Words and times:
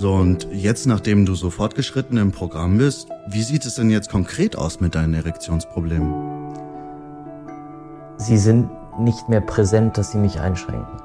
So, 0.00 0.12
und 0.14 0.46
jetzt, 0.52 0.86
nachdem 0.86 1.26
du 1.26 1.34
so 1.34 1.50
fortgeschritten 1.50 2.18
im 2.18 2.30
Programm 2.30 2.78
bist, 2.78 3.08
wie 3.26 3.42
sieht 3.42 3.66
es 3.66 3.74
denn 3.74 3.90
jetzt 3.90 4.08
konkret 4.08 4.54
aus 4.56 4.78
mit 4.78 4.94
deinen 4.94 5.12
Erektionsproblemen? 5.12 6.14
Sie 8.16 8.38
sind 8.38 8.70
nicht 9.00 9.28
mehr 9.28 9.40
präsent, 9.40 9.98
dass 9.98 10.12
sie 10.12 10.18
mich 10.18 10.38
einschränken. 10.38 11.00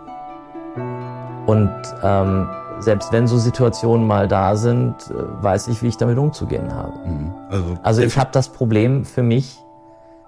Und 1.47 1.71
ähm, 2.03 2.47
selbst 2.81 3.11
wenn 3.11 3.25
so 3.25 3.39
Situationen 3.39 4.05
mal 4.05 4.27
da 4.27 4.55
sind, 4.55 4.93
äh, 5.09 5.43
weiß 5.43 5.69
ich, 5.69 5.81
wie 5.81 5.87
ich 5.87 5.97
damit 5.97 6.19
umzugehen 6.19 6.71
habe. 6.71 6.93
Mhm. 6.99 7.33
Also, 7.49 7.77
also 7.81 8.01
ich 8.03 8.15
habe 8.15 8.29
das 8.31 8.49
Problem 8.49 9.05
für 9.05 9.23
mich 9.23 9.57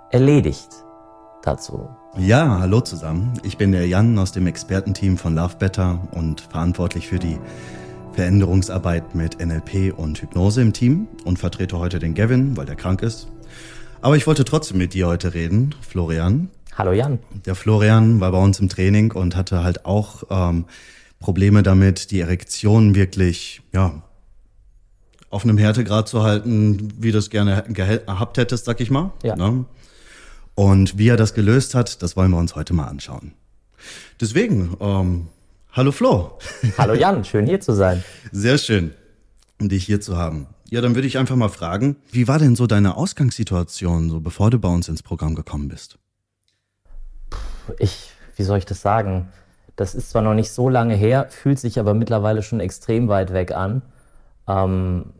erledigt 0.09 0.69
dazu. 1.43 1.87
Ja, 2.17 2.57
hallo 2.61 2.81
zusammen. 2.81 3.33
Ich 3.43 3.59
bin 3.59 3.71
der 3.71 3.87
Jan 3.87 4.17
aus 4.17 4.31
dem 4.31 4.47
Expertenteam 4.47 5.19
von 5.19 5.35
Love 5.35 5.57
Better 5.59 5.99
und 6.11 6.41
verantwortlich 6.41 7.07
für 7.07 7.19
die 7.19 7.37
Veränderungsarbeit 8.15 9.13
mit 9.13 9.45
NLP 9.45 9.93
und 9.93 10.21
Hypnose 10.21 10.61
im 10.61 10.71
Team 10.71 11.07
und 11.25 11.37
vertrete 11.37 11.77
heute 11.77 11.99
den 11.99 12.13
Gavin, 12.13 12.55
weil 12.55 12.65
der 12.65 12.77
krank 12.77 13.01
ist. 13.01 13.27
Aber 14.01 14.15
ich 14.15 14.25
wollte 14.25 14.45
trotzdem 14.45 14.77
mit 14.77 14.93
dir 14.93 15.07
heute 15.07 15.33
reden, 15.33 15.75
Florian. 15.81 16.49
Hallo 16.77 16.93
Jan. 16.93 17.19
Der 17.45 17.55
Florian 17.55 18.21
war 18.21 18.31
bei 18.31 18.37
uns 18.37 18.61
im 18.61 18.69
Training 18.69 19.11
und 19.11 19.35
hatte 19.35 19.63
halt 19.63 19.85
auch 19.85 20.23
ähm, 20.29 20.63
Probleme 21.19 21.61
damit, 21.61 22.11
die 22.11 22.21
Erektion 22.21 22.95
wirklich, 22.95 23.61
ja, 23.73 24.01
auf 25.29 25.43
einem 25.43 25.57
Härtegrad 25.57 26.07
zu 26.07 26.23
halten, 26.23 26.93
wie 26.97 27.11
du 27.11 27.17
es 27.17 27.29
gerne 27.29 27.65
gehabt 27.67 28.37
hättest, 28.37 28.63
sag 28.63 28.79
ich 28.79 28.89
mal. 28.89 29.11
Ja. 29.23 29.35
Ne? 29.35 29.65
Und 30.55 30.97
wie 30.97 31.09
er 31.09 31.17
das 31.17 31.33
gelöst 31.33 31.75
hat, 31.75 32.01
das 32.01 32.15
wollen 32.15 32.31
wir 32.31 32.37
uns 32.37 32.55
heute 32.55 32.73
mal 32.73 32.87
anschauen. 32.87 33.33
Deswegen, 34.21 34.77
ähm, 34.79 35.27
Hallo 35.75 35.91
Flo. 35.91 36.37
Hallo 36.77 36.93
Jan, 36.93 37.25
schön 37.25 37.45
hier 37.45 37.59
zu 37.59 37.73
sein. 37.73 38.01
Sehr 38.31 38.57
schön, 38.57 38.93
dich 39.59 39.83
hier 39.83 39.99
zu 39.99 40.15
haben. 40.15 40.47
Ja, 40.69 40.79
dann 40.79 40.95
würde 40.95 41.05
ich 41.05 41.17
einfach 41.17 41.35
mal 41.35 41.49
fragen, 41.49 41.97
wie 42.13 42.29
war 42.29 42.39
denn 42.39 42.55
so 42.55 42.65
deine 42.65 42.95
Ausgangssituation, 42.95 44.09
so 44.09 44.21
bevor 44.21 44.51
du 44.51 44.57
bei 44.57 44.69
uns 44.69 44.87
ins 44.87 45.03
Programm 45.03 45.35
gekommen 45.35 45.67
bist? 45.67 45.99
Ich, 47.77 48.13
wie 48.37 48.43
soll 48.43 48.57
ich 48.57 48.65
das 48.65 48.81
sagen? 48.81 49.27
Das 49.75 49.95
ist 49.95 50.11
zwar 50.11 50.21
noch 50.21 50.33
nicht 50.33 50.49
so 50.49 50.69
lange 50.69 50.95
her, 50.95 51.27
fühlt 51.29 51.59
sich 51.59 51.77
aber 51.77 51.93
mittlerweile 51.93 52.41
schon 52.41 52.61
extrem 52.61 53.09
weit 53.09 53.33
weg 53.33 53.51
an. 53.51 53.81
Ähm, 54.47 55.11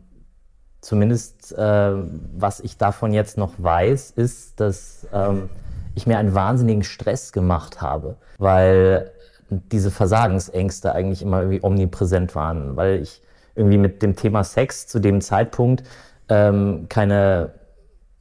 zumindest, 0.80 1.52
äh, 1.52 1.92
was 2.34 2.60
ich 2.60 2.78
davon 2.78 3.12
jetzt 3.12 3.36
noch 3.36 3.52
weiß, 3.58 4.12
ist, 4.12 4.58
dass 4.58 5.06
ähm, 5.12 5.50
ich 5.94 6.06
mir 6.06 6.16
einen 6.16 6.32
wahnsinnigen 6.32 6.82
Stress 6.82 7.32
gemacht 7.32 7.82
habe, 7.82 8.16
weil 8.38 9.12
diese 9.50 9.90
Versagensängste 9.90 10.92
eigentlich 10.92 11.22
immer 11.22 11.40
irgendwie 11.40 11.62
omnipräsent 11.62 12.34
waren, 12.34 12.76
weil 12.76 13.00
ich 13.00 13.22
irgendwie 13.54 13.78
mit 13.78 14.02
dem 14.02 14.16
Thema 14.16 14.44
Sex 14.44 14.86
zu 14.86 14.98
dem 14.98 15.20
Zeitpunkt 15.20 15.84
ähm, 16.28 16.86
keine, 16.88 17.52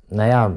naja, 0.09 0.53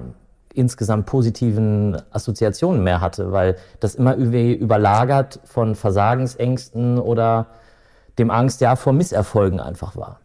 insgesamt 0.55 1.07
positiven 1.07 1.97
Assoziationen 2.11 2.83
mehr 2.83 3.01
hatte, 3.01 3.33
weil 3.33 3.57
das 3.81 3.95
immer 3.95 4.17
überlagert 4.17 5.41
von 5.45 5.75
Versagensängsten 5.75 6.99
oder 6.99 7.47
dem 8.19 8.31
Angst 8.31 8.61
ja 8.61 8.77
vor 8.77 8.93
Misserfolgen 8.93 9.61
einfach 9.61 9.97
war. 9.97 10.21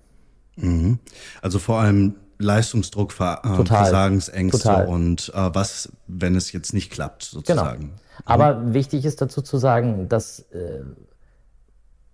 Mhm. 0.56 1.00
Also 1.42 1.60
vor 1.60 1.80
allem 1.80 2.16
Leistungsdruck, 2.44 3.12
Ver 3.12 3.42
äh, 3.44 3.66
Versagensängste 3.66 4.64
Total. 4.64 4.88
und 4.88 5.32
äh, 5.34 5.50
was, 5.54 5.92
wenn 6.08 6.36
es 6.36 6.52
jetzt 6.52 6.74
nicht 6.74 6.92
klappt, 6.92 7.24
sozusagen. 7.24 7.80
Genau. 7.80 7.94
Aber 8.26 8.56
mhm. 8.56 8.74
wichtig 8.74 9.06
ist 9.06 9.22
dazu 9.22 9.42
zu 9.42 9.58
sagen, 9.58 10.08
dass 10.10 10.40
äh, 10.52 10.82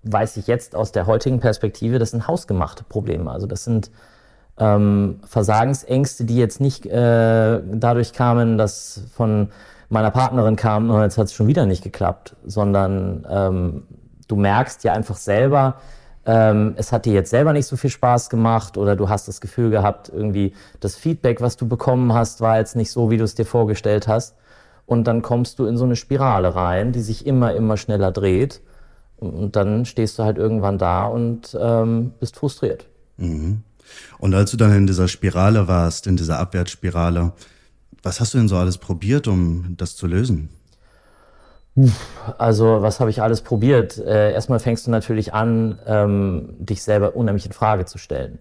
weiß 0.03 0.37
ich 0.37 0.47
jetzt 0.47 0.75
aus 0.75 0.91
der 0.91 1.07
heutigen 1.07 1.39
Perspektive, 1.39 1.99
das 1.99 2.11
sind 2.11 2.27
hausgemachte 2.27 2.83
Probleme. 2.83 3.31
Also 3.31 3.47
das 3.47 3.63
sind 3.63 3.91
ähm, 4.57 5.19
Versagensängste, 5.25 6.25
die 6.25 6.37
jetzt 6.37 6.61
nicht 6.61 6.85
äh, 6.85 7.61
dadurch 7.71 8.13
kamen, 8.13 8.57
dass 8.57 9.01
von 9.13 9.49
meiner 9.89 10.11
Partnerin 10.11 10.55
kam, 10.55 10.89
und 10.89 11.01
jetzt 11.01 11.17
hat 11.17 11.25
es 11.25 11.33
schon 11.33 11.47
wieder 11.47 11.65
nicht 11.65 11.83
geklappt, 11.83 12.35
sondern 12.45 13.25
ähm, 13.29 13.83
du 14.27 14.35
merkst 14.35 14.83
ja 14.83 14.93
einfach 14.93 15.17
selber, 15.17 15.75
ähm, 16.25 16.73
es 16.75 16.91
hat 16.91 17.05
dir 17.05 17.13
jetzt 17.13 17.29
selber 17.29 17.53
nicht 17.53 17.65
so 17.65 17.77
viel 17.77 17.89
Spaß 17.89 18.29
gemacht 18.29 18.77
oder 18.77 18.95
du 18.95 19.09
hast 19.09 19.27
das 19.27 19.41
Gefühl 19.41 19.69
gehabt, 19.69 20.09
irgendwie 20.09 20.53
das 20.79 20.95
Feedback, 20.95 21.41
was 21.41 21.57
du 21.57 21.67
bekommen 21.67 22.13
hast, 22.13 22.41
war 22.41 22.57
jetzt 22.57 22.75
nicht 22.75 22.91
so, 22.91 23.09
wie 23.09 23.17
du 23.17 23.23
es 23.23 23.35
dir 23.35 23.45
vorgestellt 23.45 24.07
hast. 24.07 24.35
Und 24.85 25.05
dann 25.05 25.21
kommst 25.21 25.59
du 25.59 25.65
in 25.65 25.77
so 25.77 25.85
eine 25.85 25.95
Spirale 25.95 26.55
rein, 26.55 26.91
die 26.91 27.01
sich 27.01 27.25
immer, 27.25 27.53
immer 27.53 27.77
schneller 27.77 28.11
dreht. 28.11 28.61
Und 29.17 29.55
dann 29.55 29.85
stehst 29.85 30.17
du 30.17 30.23
halt 30.23 30.37
irgendwann 30.37 30.77
da 30.77 31.05
und 31.05 31.57
ähm, 31.59 32.13
bist 32.19 32.37
frustriert. 32.37 32.87
Mhm. 33.17 33.63
Und 34.17 34.33
als 34.33 34.51
du 34.51 34.57
dann 34.57 34.73
in 34.73 34.87
dieser 34.87 35.07
Spirale 35.07 35.67
warst, 35.67 36.07
in 36.07 36.15
dieser 36.15 36.39
Abwärtsspirale, 36.39 37.33
was 38.01 38.19
hast 38.19 38.33
du 38.33 38.37
denn 38.37 38.47
so 38.47 38.57
alles 38.57 38.77
probiert, 38.77 39.27
um 39.27 39.75
das 39.77 39.95
zu 39.95 40.07
lösen? 40.07 40.49
Also, 42.37 42.81
was 42.81 42.99
habe 42.99 43.09
ich 43.09 43.21
alles 43.21 43.41
probiert? 43.41 43.97
Äh, 43.97 44.33
erstmal 44.33 44.59
fängst 44.59 44.87
du 44.87 44.91
natürlich 44.91 45.33
an, 45.33 45.79
ähm, 45.85 46.55
dich 46.59 46.83
selber 46.83 47.15
unheimlich 47.15 47.45
in 47.45 47.51
Frage 47.51 47.85
zu 47.85 47.97
stellen. 47.97 48.39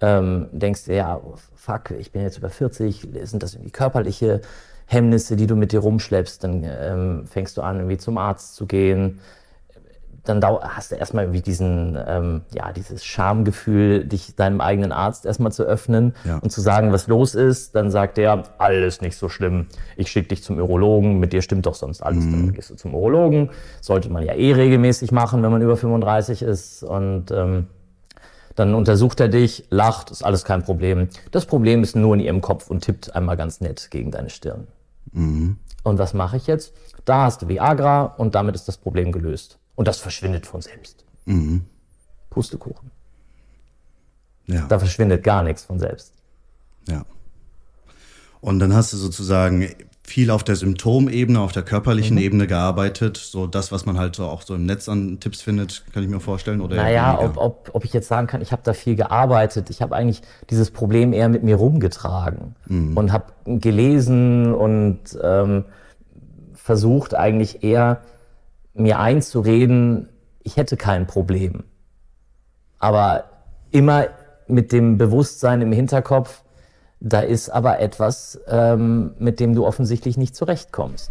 Ähm, 0.00 0.48
denkst 0.52 0.84
dir, 0.84 0.94
ja, 0.94 1.20
fuck, 1.54 1.92
ich 1.92 2.12
bin 2.12 2.22
jetzt 2.22 2.38
über 2.38 2.50
40, 2.50 3.08
sind 3.22 3.42
das 3.42 3.54
irgendwie 3.54 3.70
körperliche 3.70 4.40
Hemmnisse, 4.86 5.36
die 5.36 5.46
du 5.46 5.56
mit 5.56 5.72
dir 5.72 5.80
rumschleppst. 5.80 6.42
Dann 6.44 6.64
ähm, 6.64 7.26
fängst 7.26 7.56
du 7.56 7.62
an, 7.62 7.76
irgendwie 7.76 7.98
zum 7.98 8.18
Arzt 8.18 8.56
zu 8.56 8.66
gehen. 8.66 9.20
Dann 10.24 10.42
hast 10.42 10.90
du 10.90 10.96
erstmal 10.96 11.24
irgendwie 11.24 11.42
diesen, 11.42 11.98
ähm, 12.06 12.42
ja, 12.54 12.72
dieses 12.72 13.04
Schamgefühl, 13.04 14.04
dich 14.04 14.34
deinem 14.36 14.62
eigenen 14.62 14.90
Arzt 14.90 15.26
erstmal 15.26 15.52
zu 15.52 15.64
öffnen 15.64 16.14
ja. 16.24 16.38
und 16.38 16.50
zu 16.50 16.62
sagen, 16.62 16.92
was 16.92 17.08
los 17.08 17.34
ist. 17.34 17.74
Dann 17.74 17.90
sagt 17.90 18.16
der, 18.16 18.44
alles 18.56 19.02
nicht 19.02 19.18
so 19.18 19.28
schlimm. 19.28 19.66
Ich 19.96 20.10
schicke 20.10 20.28
dich 20.28 20.42
zum 20.42 20.56
Urologen. 20.58 21.18
Mit 21.18 21.34
dir 21.34 21.42
stimmt 21.42 21.66
doch 21.66 21.74
sonst 21.74 22.02
alles. 22.02 22.24
Mhm. 22.24 22.32
Dann 22.32 22.52
gehst 22.54 22.70
du 22.70 22.74
zum 22.74 22.94
Urologen. 22.94 23.50
Sollte 23.82 24.10
man 24.10 24.24
ja 24.24 24.32
eh 24.32 24.52
regelmäßig 24.52 25.12
machen, 25.12 25.42
wenn 25.42 25.52
man 25.52 25.60
über 25.60 25.76
35 25.76 26.40
ist. 26.40 26.82
Und 26.82 27.30
ähm, 27.30 27.66
dann 28.54 28.74
untersucht 28.74 29.20
er 29.20 29.28
dich, 29.28 29.66
lacht, 29.68 30.10
ist 30.10 30.24
alles 30.24 30.44
kein 30.44 30.62
Problem. 30.62 31.08
Das 31.32 31.44
Problem 31.44 31.82
ist 31.82 31.96
nur 31.96 32.14
in 32.14 32.20
ihrem 32.20 32.40
Kopf 32.40 32.70
und 32.70 32.82
tippt 32.82 33.14
einmal 33.14 33.36
ganz 33.36 33.60
nett 33.60 33.90
gegen 33.90 34.10
deine 34.10 34.30
Stirn. 34.30 34.68
Mhm. 35.12 35.58
Und 35.82 35.98
was 35.98 36.14
mache 36.14 36.36
ich 36.38 36.46
jetzt? 36.46 36.72
Da 37.04 37.24
hast 37.24 37.42
du 37.42 37.48
Viagra 37.48 38.04
und 38.04 38.34
damit 38.34 38.54
ist 38.54 38.68
das 38.68 38.78
Problem 38.78 39.12
gelöst. 39.12 39.58
Und 39.74 39.88
das 39.88 39.98
verschwindet 39.98 40.46
von 40.46 40.60
selbst. 40.60 41.04
Mhm. 41.24 41.64
Pustekuchen. 42.30 42.90
Ja. 44.46 44.66
Da 44.66 44.78
verschwindet 44.78 45.22
gar 45.24 45.42
nichts 45.42 45.64
von 45.64 45.78
selbst. 45.78 46.12
Ja. 46.88 47.04
Und 48.40 48.58
dann 48.58 48.74
hast 48.74 48.92
du 48.92 48.96
sozusagen 48.96 49.68
viel 50.06 50.30
auf 50.30 50.44
der 50.44 50.54
Symptomebene, 50.54 51.40
auf 51.40 51.52
der 51.52 51.62
körperlichen 51.62 52.16
mhm. 52.16 52.22
Ebene 52.22 52.46
gearbeitet. 52.46 53.16
So 53.16 53.46
das, 53.46 53.72
was 53.72 53.86
man 53.86 53.98
halt 53.98 54.14
so 54.16 54.26
auch 54.26 54.42
so 54.42 54.54
im 54.54 54.66
Netz 54.66 54.88
an 54.88 55.18
Tipps 55.18 55.40
findet, 55.40 55.84
kann 55.92 56.02
ich 56.02 56.10
mir 56.10 56.20
vorstellen. 56.20 56.60
Oder 56.60 56.76
naja, 56.76 57.18
ob, 57.18 57.38
ob, 57.38 57.70
ob 57.72 57.84
ich 57.86 57.94
jetzt 57.94 58.08
sagen 58.08 58.26
kann, 58.26 58.42
ich 58.42 58.52
habe 58.52 58.60
da 58.62 58.74
viel 58.74 58.96
gearbeitet. 58.96 59.70
Ich 59.70 59.80
habe 59.80 59.96
eigentlich 59.96 60.20
dieses 60.50 60.70
Problem 60.70 61.14
eher 61.14 61.30
mit 61.30 61.42
mir 61.42 61.56
rumgetragen 61.56 62.54
mhm. 62.66 62.96
und 62.96 63.12
habe 63.12 63.32
gelesen 63.46 64.52
und 64.52 65.00
ähm, 65.22 65.64
versucht 66.52 67.14
eigentlich 67.14 67.64
eher 67.64 68.02
mir 68.74 68.98
einzureden, 68.98 70.08
ich 70.42 70.56
hätte 70.56 70.76
kein 70.76 71.06
Problem. 71.06 71.64
Aber 72.78 73.24
immer 73.70 74.06
mit 74.46 74.72
dem 74.72 74.98
Bewusstsein 74.98 75.62
im 75.62 75.72
Hinterkopf, 75.72 76.42
da 77.00 77.20
ist 77.20 77.50
aber 77.50 77.80
etwas, 77.80 78.40
ähm, 78.48 79.14
mit 79.18 79.40
dem 79.40 79.54
du 79.54 79.66
offensichtlich 79.66 80.16
nicht 80.16 80.36
zurechtkommst. 80.36 81.10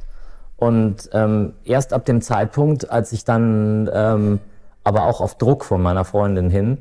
Und 0.57 1.09
ähm, 1.13 1.53
erst 1.65 1.93
ab 1.93 2.05
dem 2.05 2.21
Zeitpunkt, 2.21 2.89
als 2.89 3.11
ich 3.11 3.25
dann, 3.25 3.89
ähm, 3.93 4.39
aber 4.83 5.03
auch 5.05 5.21
auf 5.21 5.37
Druck 5.37 5.65
von 5.65 5.81
meiner 5.81 6.05
Freundin 6.05 6.49
hin, 6.49 6.79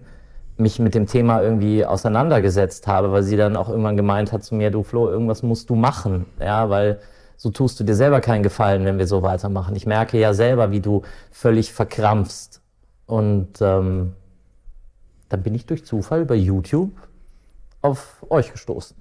mich 0.56 0.78
mit 0.78 0.94
dem 0.94 1.06
Thema 1.06 1.42
irgendwie 1.42 1.84
auseinandergesetzt 1.84 2.86
habe, 2.86 3.12
weil 3.12 3.22
sie 3.22 3.36
dann 3.36 3.56
auch 3.56 3.68
irgendwann 3.68 3.96
gemeint 3.96 4.32
hat 4.32 4.44
zu 4.44 4.54
mir, 4.54 4.70
du 4.70 4.82
Flo, 4.82 5.08
irgendwas 5.08 5.42
musst 5.42 5.70
du 5.70 5.74
machen, 5.74 6.26
ja, 6.40 6.68
weil 6.70 7.00
so 7.36 7.50
tust 7.50 7.80
du 7.80 7.84
dir 7.84 7.94
selber 7.94 8.20
keinen 8.20 8.42
Gefallen, 8.42 8.84
wenn 8.84 8.98
wir 8.98 9.06
so 9.06 9.22
weitermachen. 9.22 9.74
Ich 9.76 9.86
merke 9.86 10.18
ja 10.18 10.34
selber, 10.34 10.70
wie 10.70 10.80
du 10.80 11.02
völlig 11.30 11.72
verkrampfst. 11.72 12.60
Und 13.06 13.60
ähm, 13.60 14.12
dann 15.28 15.42
bin 15.42 15.54
ich 15.54 15.66
durch 15.66 15.84
Zufall 15.84 16.22
über 16.22 16.34
YouTube 16.34 16.92
auf 17.80 18.24
euch 18.30 18.52
gestoßen. 18.52 18.96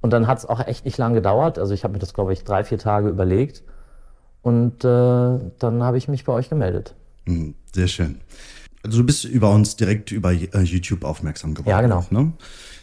Und 0.00 0.12
dann 0.12 0.26
hat 0.26 0.38
es 0.38 0.46
auch 0.46 0.66
echt 0.66 0.84
nicht 0.84 0.98
lang 0.98 1.14
gedauert. 1.14 1.58
Also 1.58 1.74
ich 1.74 1.84
habe 1.84 1.92
mir 1.92 1.98
das, 1.98 2.14
glaube 2.14 2.32
ich, 2.32 2.44
drei, 2.44 2.64
vier 2.64 2.78
Tage 2.78 3.08
überlegt. 3.08 3.62
Und 4.42 4.84
äh, 4.84 5.38
dann 5.58 5.82
habe 5.82 5.98
ich 5.98 6.08
mich 6.08 6.24
bei 6.24 6.32
euch 6.32 6.48
gemeldet. 6.48 6.94
Mhm, 7.26 7.54
sehr 7.74 7.88
schön. 7.88 8.20
Also 8.82 8.98
du 8.98 9.04
bist 9.04 9.24
über 9.24 9.50
uns 9.50 9.76
direkt 9.76 10.10
über 10.10 10.32
äh, 10.32 10.62
YouTube 10.62 11.04
aufmerksam 11.04 11.54
geworden. 11.54 11.70
Ja, 11.70 11.82
genau. 11.82 12.04
Ne? 12.10 12.32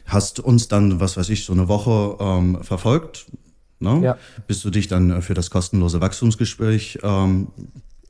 Hast 0.05 0.39
uns 0.39 0.67
dann, 0.67 0.99
was 0.99 1.17
weiß 1.17 1.29
ich, 1.29 1.43
so 1.43 1.53
eine 1.53 1.67
Woche 1.67 2.17
ähm, 2.19 2.63
verfolgt. 2.63 3.25
Ne? 3.79 4.01
Ja. 4.03 4.17
Bis 4.47 4.61
du 4.61 4.69
dich 4.69 4.87
dann 4.87 5.21
für 5.21 5.33
das 5.33 5.49
kostenlose 5.49 6.01
Wachstumsgespräch 6.01 6.99
ähm, 7.03 7.49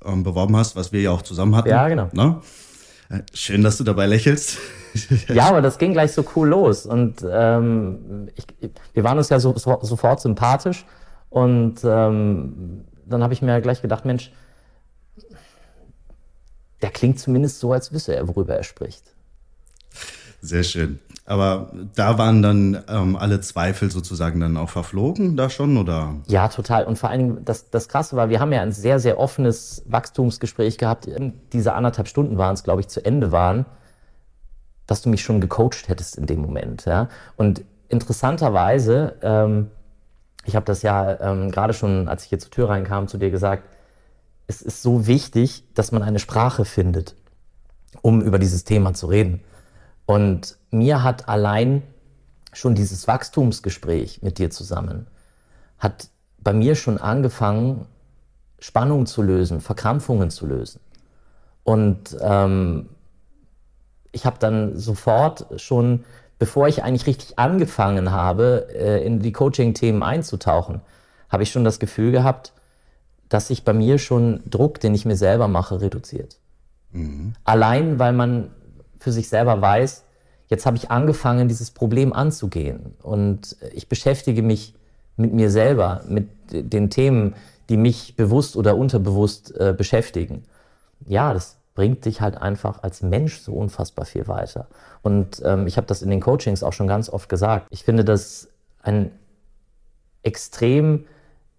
ähm, 0.05 0.23
beworben 0.23 0.55
hast, 0.55 0.75
was 0.75 0.91
wir 0.91 1.01
ja 1.01 1.11
auch 1.11 1.21
zusammen 1.21 1.55
hatten. 1.55 1.69
Ja, 1.69 1.87
genau. 1.89 2.09
Ne? 2.13 2.41
Äh, 3.09 3.21
schön, 3.33 3.63
dass 3.63 3.77
du 3.77 3.83
dabei 3.83 4.05
lächelst. 4.05 4.57
ja, 5.27 5.49
aber 5.49 5.61
das 5.61 5.77
ging 5.77 5.93
gleich 5.93 6.11
so 6.13 6.25
cool 6.35 6.49
los. 6.49 6.85
Und 6.85 7.25
ähm, 7.29 8.29
ich, 8.35 8.45
wir 8.93 9.03
waren 9.03 9.17
uns 9.17 9.29
ja 9.29 9.39
so, 9.39 9.57
so, 9.57 9.79
sofort 9.81 10.21
sympathisch. 10.21 10.85
Und 11.29 11.83
ähm, 11.83 12.85
dann 13.05 13.23
habe 13.23 13.33
ich 13.33 13.41
mir 13.41 13.59
gleich 13.61 13.81
gedacht, 13.81 14.05
Mensch, 14.05 14.31
der 16.81 16.89
klingt 16.91 17.19
zumindest 17.19 17.59
so, 17.59 17.73
als 17.73 17.91
wisse 17.91 18.15
er, 18.15 18.27
worüber 18.27 18.55
er 18.55 18.63
spricht. 18.63 19.16
Sehr 20.41 20.63
schön. 20.63 20.99
Aber 21.25 21.71
da 21.95 22.17
waren 22.17 22.41
dann 22.41 22.83
ähm, 22.87 23.17
alle 23.17 23.41
Zweifel 23.41 23.91
sozusagen 23.91 24.39
dann 24.39 24.55
auch 24.55 24.69
verflogen, 24.69 25.35
da 25.35 25.49
schon, 25.49 25.75
oder? 25.77 26.15
Ja, 26.27 26.47
total. 26.47 26.85
Und 26.85 26.97
vor 26.97 27.09
allen 27.09 27.19
Dingen, 27.19 27.45
das, 27.45 27.69
das 27.69 27.89
Krasse 27.89 28.15
war, 28.15 28.29
wir 28.29 28.39
haben 28.39 28.53
ja 28.53 28.61
ein 28.61 28.71
sehr, 28.71 28.99
sehr 28.99 29.19
offenes 29.19 29.83
Wachstumsgespräch 29.87 30.77
gehabt. 30.77 31.09
Diese 31.51 31.73
anderthalb 31.73 32.07
Stunden 32.07 32.37
waren 32.37 32.53
es, 32.53 32.63
glaube 32.63 32.79
ich, 32.79 32.87
zu 32.87 33.03
Ende 33.03 33.33
waren, 33.33 33.65
dass 34.85 35.01
du 35.01 35.09
mich 35.09 35.21
schon 35.21 35.41
gecoacht 35.41 35.89
hättest 35.89 36.15
in 36.17 36.27
dem 36.27 36.39
Moment. 36.39 36.85
Ja? 36.85 37.09
Und 37.35 37.61
interessanterweise, 37.89 39.15
ähm, 39.21 39.69
ich 40.45 40.55
habe 40.55 40.65
das 40.65 40.81
ja 40.81 41.19
ähm, 41.19 41.51
gerade 41.51 41.73
schon, 41.73 42.07
als 42.07 42.23
ich 42.23 42.29
hier 42.29 42.39
zur 42.39 42.51
Tür 42.51 42.69
reinkam, 42.69 43.09
zu 43.09 43.17
dir 43.17 43.31
gesagt, 43.31 43.63
es 44.47 44.61
ist 44.61 44.81
so 44.81 45.07
wichtig, 45.07 45.65
dass 45.73 45.91
man 45.91 46.03
eine 46.03 46.19
Sprache 46.19 46.63
findet, 46.63 47.15
um 48.01 48.21
über 48.21 48.39
dieses 48.39 48.63
Thema 48.63 48.93
zu 48.93 49.07
reden. 49.07 49.41
Und 50.07 50.57
mir 50.71 51.03
hat 51.03 51.27
allein 51.27 51.83
schon 52.53 52.75
dieses 52.75 53.07
Wachstumsgespräch 53.07 54.23
mit 54.23 54.39
dir 54.39 54.49
zusammen, 54.49 55.05
hat 55.77 56.07
bei 56.39 56.53
mir 56.53 56.75
schon 56.75 56.97
angefangen, 56.97 57.85
Spannungen 58.57 59.05
zu 59.05 59.21
lösen, 59.21 59.59
Verkrampfungen 59.59 60.31
zu 60.31 60.47
lösen. 60.47 60.79
Und 61.63 62.17
ähm, 62.21 62.87
ich 64.13 64.25
habe 64.25 64.37
dann 64.39 64.77
sofort 64.77 65.45
schon, 65.59 66.05
bevor 66.39 66.69
ich 66.69 66.83
eigentlich 66.83 67.05
richtig 67.05 67.37
angefangen 67.37 68.11
habe, 68.11 68.67
äh, 68.73 69.05
in 69.05 69.19
die 69.19 69.33
Coaching-Themen 69.33 70.03
einzutauchen, 70.03 70.79
habe 71.29 71.43
ich 71.43 71.51
schon 71.51 71.65
das 71.65 71.79
Gefühl 71.79 72.13
gehabt, 72.13 72.53
dass 73.27 73.49
sich 73.49 73.65
bei 73.65 73.73
mir 73.73 73.99
schon 73.99 74.41
Druck, 74.45 74.79
den 74.79 74.95
ich 74.95 75.03
mir 75.03 75.17
selber 75.17 75.49
mache, 75.49 75.81
reduziert. 75.81 76.39
Mhm. 76.93 77.33
Allein, 77.43 77.99
weil 77.99 78.13
man 78.13 78.51
für 78.99 79.11
sich 79.11 79.29
selber 79.29 79.61
weiß, 79.61 80.03
jetzt 80.47 80.65
habe 80.65 80.77
ich 80.77 80.91
angefangen, 80.91 81.47
dieses 81.47 81.71
Problem 81.71 82.13
anzugehen. 82.13 82.95
Und 83.01 83.57
ich 83.73 83.89
beschäftige 83.89 84.41
mich 84.41 84.73
mit 85.15 85.33
mir 85.33 85.49
selber, 85.49 86.01
mit 86.07 86.27
den 86.51 86.89
Themen, 86.89 87.35
die 87.69 87.77
mich 87.77 88.15
bewusst 88.15 88.55
oder 88.55 88.77
unterbewusst 88.77 89.55
äh, 89.59 89.73
beschäftigen. 89.77 90.43
Ja, 91.05 91.33
das 91.33 91.57
bringt 91.75 92.05
dich 92.05 92.21
halt 92.21 92.41
einfach 92.41 92.81
als 92.81 93.01
Mensch 93.01 93.39
so 93.39 93.53
unfassbar 93.53 94.05
viel 94.05 94.27
weiter. 94.27 94.67
Und 95.03 95.41
ähm, 95.45 95.67
ich 95.67 95.77
habe 95.77 95.85
das 95.87 96.01
in 96.01 96.09
den 96.09 96.21
Coachings 96.21 96.63
auch 96.63 96.73
schon 96.73 96.87
ganz 96.87 97.09
oft 97.09 97.29
gesagt. 97.29 97.67
Ich 97.69 97.83
finde 97.83 98.03
das 98.03 98.49
ein 98.81 99.11
extrem 100.23 101.05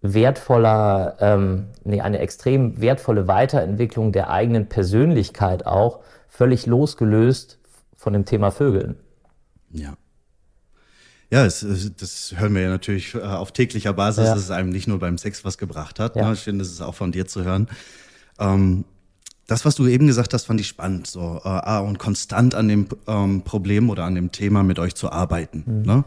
wertvoller, 0.01 1.17
ähm, 1.21 1.67
nee, 1.85 2.01
eine 2.01 2.19
extrem 2.19 2.81
wertvolle 2.81 3.29
Weiterentwicklung 3.29 4.13
der 4.13 4.31
eigenen 4.31 4.69
Persönlichkeit 4.69 5.67
auch, 5.67 6.01
völlig 6.29 6.67
losgelöst 6.67 7.59
von 7.97 8.13
dem 8.13 8.25
Thema 8.25 8.51
Vögeln. 8.51 8.97
Ja. 9.71 9.97
Ja, 11.31 11.45
es, 11.45 11.67
das 11.99 12.33
hören 12.37 12.55
wir 12.55 12.63
ja 12.63 12.69
natürlich 12.71 13.15
äh, 13.15 13.21
auf 13.21 13.53
täglicher 13.53 13.93
Basis, 13.93 14.25
ja. 14.27 14.35
dass 14.35 14.45
es 14.45 14.51
einem 14.51 14.71
nicht 14.71 14.89
nur 14.89 14.99
beim 14.99 15.19
Sex 15.19 15.45
was 15.45 15.59
gebracht 15.59 16.01
hat. 16.01 16.17
Ja. 16.17 16.31
Ne? 16.31 16.37
Schön, 16.37 16.59
das 16.59 16.69
ist 16.69 16.81
auch 16.81 16.95
von 16.95 17.13
dir 17.13 17.27
zu 17.27 17.45
hören. 17.45 17.69
Ähm, 18.39 18.85
das, 19.47 19.65
was 19.65 19.75
du 19.75 19.87
eben 19.87 20.07
gesagt 20.07 20.33
hast, 20.33 20.47
fand 20.47 20.61
ich 20.61 20.69
spannend. 20.69 21.07
So, 21.07 21.41
äh, 21.45 21.79
und 21.81 21.99
konstant 21.99 22.55
an 22.55 22.69
dem 22.69 22.89
ähm, 23.07 23.43
Problem 23.43 23.91
oder 23.91 24.05
an 24.05 24.15
dem 24.15 24.33
Thema 24.33 24.63
mit 24.63 24.79
euch 24.79 24.95
zu 24.95 25.11
arbeiten. 25.11 25.65
Mhm. 25.67 25.83
Ne? 25.83 26.05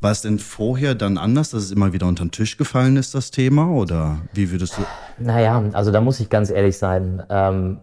War 0.00 0.10
es 0.10 0.22
denn 0.22 0.38
vorher 0.38 0.94
dann 0.94 1.16
anders, 1.16 1.50
dass 1.50 1.64
es 1.64 1.70
immer 1.70 1.92
wieder 1.92 2.06
unter 2.06 2.24
den 2.24 2.30
Tisch 2.30 2.56
gefallen 2.56 2.96
ist, 2.96 3.14
das 3.14 3.30
Thema? 3.30 3.70
Oder 3.70 4.20
wie 4.32 4.50
würdest 4.50 4.78
du. 4.78 4.82
Naja, 5.18 5.62
also 5.72 5.90
da 5.90 6.00
muss 6.00 6.20
ich 6.20 6.28
ganz 6.28 6.50
ehrlich 6.50 6.76
sein. 6.76 7.22
Ähm, 7.28 7.78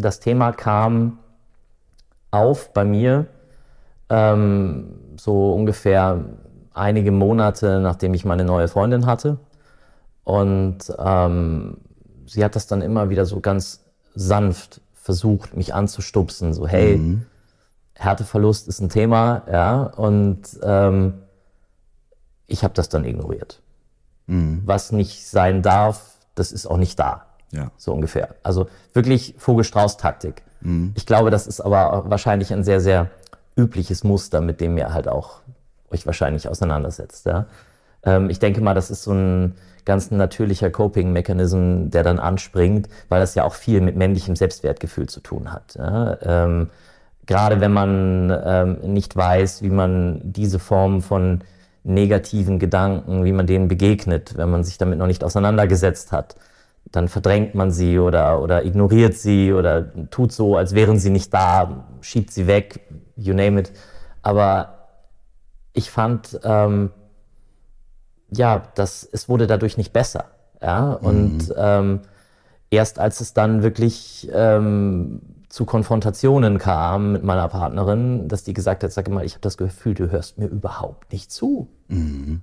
das 0.00 0.20
Thema 0.20 0.52
kam 0.52 1.18
auf 2.30 2.72
bei 2.72 2.84
mir 2.84 3.26
ähm, 4.08 4.94
so 5.16 5.52
ungefähr 5.52 6.24
einige 6.74 7.12
Monate, 7.12 7.80
nachdem 7.80 8.14
ich 8.14 8.24
meine 8.24 8.44
neue 8.44 8.68
Freundin 8.68 9.06
hatte. 9.06 9.38
Und 10.24 10.78
ähm, 10.98 11.78
sie 12.26 12.44
hat 12.44 12.56
das 12.56 12.66
dann 12.66 12.82
immer 12.82 13.10
wieder 13.10 13.26
so 13.26 13.40
ganz 13.40 13.84
sanft 14.14 14.80
versucht, 14.94 15.56
mich 15.56 15.74
anzustupsen. 15.74 16.52
So, 16.52 16.66
hey, 16.66 16.96
mhm. 16.96 17.26
Härteverlust 17.94 18.68
ist 18.68 18.80
ein 18.80 18.88
Thema, 18.88 19.42
ja. 19.50 19.82
Und 19.82 20.58
ähm, 20.62 21.14
ich 22.46 22.64
habe 22.64 22.74
das 22.74 22.88
dann 22.88 23.04
ignoriert. 23.04 23.60
Mhm. 24.26 24.62
Was 24.64 24.92
nicht 24.92 25.26
sein 25.26 25.62
darf, 25.62 26.16
das 26.34 26.52
ist 26.52 26.66
auch 26.66 26.76
nicht 26.76 26.98
da. 26.98 27.26
Ja. 27.52 27.70
So 27.76 27.92
ungefähr. 27.92 28.34
Also 28.42 28.68
wirklich 28.92 29.34
Vogelstrauß-Taktik. 29.38 30.42
Mhm. 30.60 30.92
Ich 30.94 31.06
glaube, 31.06 31.30
das 31.30 31.46
ist 31.46 31.60
aber 31.60 32.04
wahrscheinlich 32.06 32.52
ein 32.52 32.64
sehr, 32.64 32.80
sehr 32.80 33.08
übliches 33.56 34.04
Muster, 34.04 34.40
mit 34.40 34.60
dem 34.60 34.76
ihr 34.78 34.92
halt 34.92 35.08
auch 35.08 35.40
euch 35.90 36.06
wahrscheinlich 36.06 36.48
auseinandersetzt. 36.48 37.26
Ja? 37.26 37.46
Ähm, 38.04 38.30
ich 38.30 38.38
denke 38.38 38.60
mal, 38.60 38.74
das 38.74 38.90
ist 38.90 39.02
so 39.02 39.12
ein 39.12 39.54
ganz 39.84 40.10
natürlicher 40.10 40.70
Coping-Mechanism, 40.70 41.88
der 41.90 42.02
dann 42.02 42.18
anspringt, 42.18 42.88
weil 43.08 43.20
das 43.20 43.34
ja 43.34 43.44
auch 43.44 43.54
viel 43.54 43.80
mit 43.80 43.96
männlichem 43.96 44.36
Selbstwertgefühl 44.36 45.08
zu 45.08 45.20
tun 45.20 45.52
hat. 45.52 45.74
Ja? 45.76 46.18
Ähm, 46.22 46.70
gerade 47.26 47.60
wenn 47.60 47.72
man 47.72 48.36
ähm, 48.44 48.78
nicht 48.92 49.16
weiß, 49.16 49.62
wie 49.62 49.70
man 49.70 50.20
diese 50.22 50.58
Form 50.58 51.02
von 51.02 51.42
negativen 51.82 52.58
Gedanken, 52.58 53.24
wie 53.24 53.32
man 53.32 53.46
denen 53.46 53.68
begegnet, 53.68 54.36
wenn 54.36 54.50
man 54.50 54.64
sich 54.64 54.78
damit 54.78 54.98
noch 54.98 55.06
nicht 55.06 55.24
auseinandergesetzt 55.24 56.12
hat, 56.12 56.36
dann 56.92 57.08
verdrängt 57.08 57.54
man 57.54 57.70
sie 57.70 57.98
oder, 57.98 58.42
oder 58.42 58.64
ignoriert 58.64 59.14
sie 59.14 59.52
oder 59.52 60.08
tut 60.10 60.32
so, 60.32 60.56
als 60.56 60.74
wären 60.74 60.98
sie 60.98 61.10
nicht 61.10 61.32
da, 61.32 61.84
schiebt 62.00 62.32
sie 62.32 62.46
weg, 62.46 62.80
you 63.16 63.34
name 63.34 63.60
it. 63.60 63.72
Aber 64.22 64.88
ich 65.72 65.90
fand, 65.90 66.40
ähm, 66.42 66.90
ja, 68.30 68.62
das, 68.74 69.08
es 69.10 69.28
wurde 69.28 69.46
dadurch 69.46 69.76
nicht 69.76 69.92
besser. 69.92 70.26
Ja? 70.60 70.92
Und 70.92 71.48
mhm. 71.48 71.54
ähm, 71.56 72.00
erst 72.70 72.98
als 72.98 73.20
es 73.20 73.34
dann 73.34 73.62
wirklich 73.62 74.28
ähm, 74.32 75.20
zu 75.48 75.64
Konfrontationen 75.64 76.58
kam 76.58 77.12
mit 77.12 77.24
meiner 77.24 77.48
Partnerin, 77.48 78.28
dass 78.28 78.44
die 78.44 78.52
gesagt 78.52 78.84
hat, 78.84 78.92
sag 78.92 79.08
mal, 79.08 79.24
ich 79.24 79.32
habe 79.32 79.42
das 79.42 79.56
Gefühl, 79.56 79.94
du 79.94 80.10
hörst 80.10 80.38
mir 80.38 80.46
überhaupt 80.46 81.12
nicht 81.12 81.30
zu. 81.30 81.68
Mhm. 81.88 82.42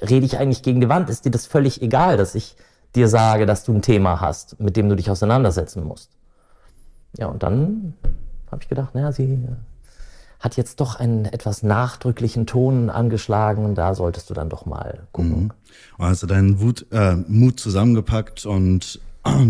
Rede 0.00 0.26
ich 0.26 0.38
eigentlich 0.38 0.62
gegen 0.62 0.80
die 0.80 0.88
Wand? 0.88 1.10
Ist 1.10 1.24
dir 1.24 1.30
das 1.30 1.46
völlig 1.46 1.82
egal, 1.82 2.16
dass 2.16 2.34
ich 2.34 2.56
dir 2.94 3.08
sage, 3.08 3.46
dass 3.46 3.64
du 3.64 3.72
ein 3.72 3.82
Thema 3.82 4.20
hast, 4.20 4.60
mit 4.60 4.76
dem 4.76 4.88
du 4.88 4.96
dich 4.96 5.10
auseinandersetzen 5.10 5.84
musst. 5.84 6.10
Ja, 7.16 7.26
und 7.26 7.42
dann 7.42 7.94
habe 8.50 8.62
ich 8.62 8.68
gedacht, 8.68 8.94
naja, 8.94 9.12
sie 9.12 9.34
äh, 9.34 9.38
hat 10.40 10.56
jetzt 10.56 10.80
doch 10.80 10.96
einen 10.96 11.24
etwas 11.26 11.62
nachdrücklichen 11.62 12.46
Ton 12.46 12.90
angeschlagen 12.90 13.74
da 13.74 13.94
solltest 13.94 14.28
du 14.28 14.34
dann 14.34 14.48
doch 14.48 14.66
mal 14.66 15.00
gucken. 15.12 15.44
Mhm. 15.44 15.50
Und 15.98 16.06
hast 16.06 16.22
du 16.22 16.26
deinen 16.26 16.60
Wut, 16.60 16.86
äh, 16.90 17.16
Mut 17.28 17.60
zusammengepackt 17.60 18.44
und 18.44 19.00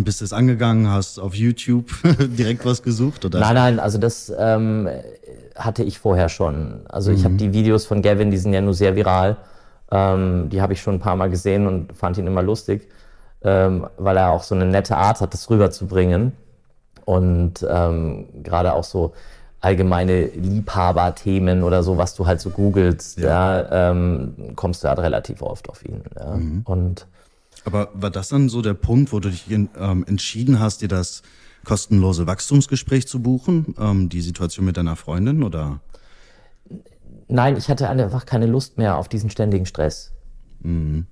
bist 0.04 0.22
es 0.22 0.32
angegangen, 0.32 0.88
hast 0.88 1.18
auf 1.18 1.34
YouTube 1.34 1.90
direkt 2.18 2.64
was 2.64 2.82
gesucht? 2.82 3.24
Oder? 3.24 3.40
Nein, 3.40 3.54
nein, 3.54 3.80
also 3.80 3.98
das 3.98 4.32
ähm, 4.36 4.88
hatte 5.56 5.82
ich 5.82 5.98
vorher 5.98 6.28
schon. 6.28 6.80
Also 6.88 7.10
mhm. 7.10 7.16
ich 7.16 7.24
habe 7.24 7.34
die 7.34 7.52
Videos 7.52 7.86
von 7.86 8.02
Gavin, 8.02 8.30
die 8.30 8.38
sind 8.38 8.52
ja 8.52 8.60
nur 8.60 8.74
sehr 8.74 8.94
viral. 8.96 9.38
Ähm, 9.90 10.48
die 10.50 10.60
habe 10.60 10.74
ich 10.74 10.82
schon 10.82 10.94
ein 10.96 11.00
paar 11.00 11.16
Mal 11.16 11.30
gesehen 11.30 11.66
und 11.66 11.96
fand 11.96 12.18
ihn 12.18 12.26
immer 12.26 12.42
lustig 12.42 12.88
ähm, 13.44 13.86
weil 13.98 14.16
er 14.16 14.30
auch 14.30 14.42
so 14.42 14.54
eine 14.54 14.66
nette 14.66 14.96
Art 14.96 15.20
hat, 15.20 15.34
das 15.34 15.50
rüberzubringen. 15.50 16.32
Und 17.04 17.66
ähm, 17.68 18.26
gerade 18.42 18.74
auch 18.74 18.84
so 18.84 19.12
allgemeine 19.60 20.26
Liebhaberthemen 20.26 21.62
oder 21.62 21.82
so, 21.82 21.96
was 21.96 22.14
du 22.14 22.26
halt 22.26 22.40
so 22.40 22.50
googelst, 22.50 23.18
ja. 23.18 23.60
ja 23.60 23.90
ähm, 23.90 24.52
kommst 24.56 24.84
du 24.84 24.88
halt 24.88 24.98
relativ 24.98 25.40
oft 25.40 25.68
auf 25.68 25.84
ihn. 25.84 26.02
Ja. 26.18 26.34
Mhm. 26.34 26.62
Und 26.64 27.06
Aber 27.64 27.88
war 27.94 28.10
das 28.10 28.28
dann 28.28 28.48
so 28.48 28.60
der 28.60 28.74
Punkt, 28.74 29.12
wo 29.12 29.20
du 29.20 29.30
dich 29.30 29.50
in, 29.50 29.68
ähm, 29.78 30.04
entschieden 30.06 30.58
hast, 30.58 30.82
dir 30.82 30.88
das 30.88 31.22
kostenlose 31.64 32.26
Wachstumsgespräch 32.26 33.06
zu 33.06 33.22
buchen, 33.22 33.74
ähm, 33.78 34.08
die 34.08 34.20
Situation 34.20 34.66
mit 34.66 34.76
deiner 34.76 34.96
Freundin 34.96 35.44
oder? 35.44 35.80
Nein, 37.28 37.56
ich 37.56 37.68
hatte 37.68 37.88
einfach 37.88 38.26
keine 38.26 38.46
Lust 38.46 38.78
mehr 38.78 38.96
auf 38.96 39.08
diesen 39.08 39.30
ständigen 39.30 39.64
Stress. 39.64 40.12
Mhm. 40.60 41.06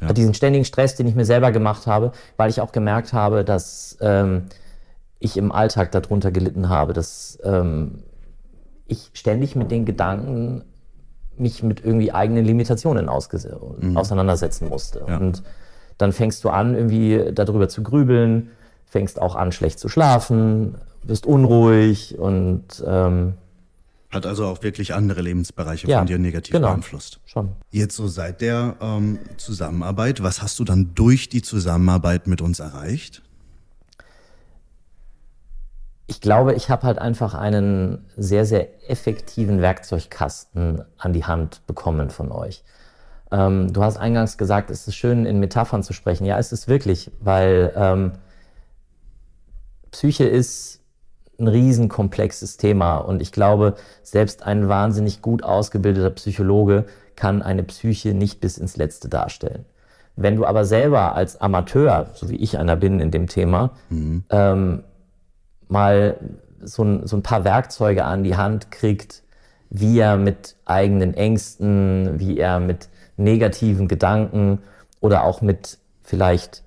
Ja. 0.00 0.12
Diesen 0.12 0.34
ständigen 0.34 0.64
Stress, 0.64 0.94
den 0.94 1.06
ich 1.06 1.14
mir 1.14 1.24
selber 1.24 1.52
gemacht 1.52 1.86
habe, 1.86 2.12
weil 2.36 2.50
ich 2.50 2.60
auch 2.60 2.72
gemerkt 2.72 3.12
habe, 3.12 3.44
dass 3.44 3.98
ähm, 4.00 4.46
ich 5.18 5.36
im 5.36 5.52
Alltag 5.52 5.92
darunter 5.92 6.30
gelitten 6.30 6.68
habe, 6.68 6.92
dass 6.92 7.38
ähm, 7.42 8.02
ich 8.86 9.10
ständig 9.12 9.56
mit 9.56 9.70
den 9.70 9.84
Gedanken 9.84 10.64
mich 11.36 11.62
mit 11.62 11.84
irgendwie 11.84 12.12
eigenen 12.12 12.44
Limitationen 12.44 13.06
mhm. 13.06 13.96
auseinandersetzen 13.96 14.68
musste. 14.68 15.04
Ja. 15.06 15.18
Und 15.18 15.42
dann 15.98 16.12
fängst 16.12 16.44
du 16.44 16.50
an, 16.50 16.74
irgendwie 16.74 17.32
darüber 17.32 17.68
zu 17.68 17.82
grübeln, 17.82 18.50
fängst 18.86 19.20
auch 19.20 19.36
an, 19.36 19.52
schlecht 19.52 19.78
zu 19.78 19.88
schlafen 19.88 20.76
wirst 21.02 21.26
unruhig 21.26 22.18
und 22.18 22.84
ähm, 22.86 23.34
hat 24.10 24.26
also 24.26 24.46
auch 24.46 24.62
wirklich 24.62 24.92
andere 24.94 25.22
Lebensbereiche 25.22 25.86
Ja, 25.88 25.98
von 25.98 26.06
dir 26.06 26.18
negativ 26.18 26.52
genau. 26.52 26.68
beeinflusst. 26.68 27.20
schon. 27.26 27.52
Jetzt 27.70 27.94
so 27.96 28.08
seit 28.08 28.40
der 28.40 28.76
ähm, 28.80 29.20
Zusammenarbeit, 29.36 30.22
was 30.22 30.42
hast 30.42 30.58
du 30.58 30.64
dann 30.64 30.94
durch 30.94 31.28
die 31.28 31.42
Zusammenarbeit 31.42 32.26
mit 32.26 32.40
uns 32.40 32.58
erreicht? 32.58 33.22
Ich 36.08 36.20
glaube, 36.20 36.54
ich 36.54 36.70
habe 36.70 36.82
halt 36.82 36.98
einfach 36.98 37.34
einen 37.34 38.04
sehr, 38.16 38.44
sehr 38.44 38.90
effektiven 38.90 39.60
Werkzeugkasten 39.62 40.82
an 40.98 41.12
die 41.12 41.24
Hand 41.24 41.64
bekommen 41.68 42.10
von 42.10 42.32
euch. 42.32 42.64
Ähm, 43.30 43.72
du 43.72 43.84
hast 43.84 43.96
eingangs 43.96 44.36
gesagt, 44.36 44.70
es 44.70 44.88
ist 44.88 44.96
schön, 44.96 45.24
in 45.24 45.38
Metaphern 45.38 45.84
zu 45.84 45.92
sprechen. 45.92 46.24
Ja, 46.24 46.36
es 46.40 46.50
ist 46.50 46.66
wirklich, 46.66 47.12
weil 47.20 47.72
ähm, 47.76 48.12
Psyche 49.92 50.24
ist 50.24 50.79
ein 51.40 51.48
riesenkomplexes 51.48 52.56
Thema 52.56 52.98
und 52.98 53.22
ich 53.22 53.32
glaube, 53.32 53.74
selbst 54.02 54.42
ein 54.44 54.68
wahnsinnig 54.68 55.22
gut 55.22 55.42
ausgebildeter 55.42 56.10
Psychologe 56.10 56.84
kann 57.16 57.42
eine 57.42 57.62
Psyche 57.62 58.14
nicht 58.14 58.40
bis 58.40 58.58
ins 58.58 58.76
Letzte 58.76 59.08
darstellen. 59.08 59.64
Wenn 60.16 60.36
du 60.36 60.44
aber 60.44 60.64
selber 60.64 61.14
als 61.14 61.40
Amateur, 61.40 62.10
so 62.14 62.28
wie 62.28 62.36
ich 62.36 62.58
einer 62.58 62.76
bin 62.76 63.00
in 63.00 63.10
dem 63.10 63.26
Thema, 63.26 63.70
ähm, 64.30 64.84
mal 65.68 66.16
so 66.62 66.84
ein, 66.84 67.06
so 67.06 67.16
ein 67.16 67.22
paar 67.22 67.44
Werkzeuge 67.44 68.04
an 68.04 68.22
die 68.22 68.36
Hand 68.36 68.70
kriegt, 68.70 69.22
wie 69.70 69.98
er 69.98 70.16
mit 70.16 70.56
eigenen 70.64 71.14
Ängsten, 71.14 72.18
wie 72.18 72.38
er 72.38 72.60
mit 72.60 72.88
negativen 73.16 73.88
Gedanken 73.88 74.58
oder 75.00 75.24
auch 75.24 75.40
mit 75.42 75.78
vielleicht 76.02 76.62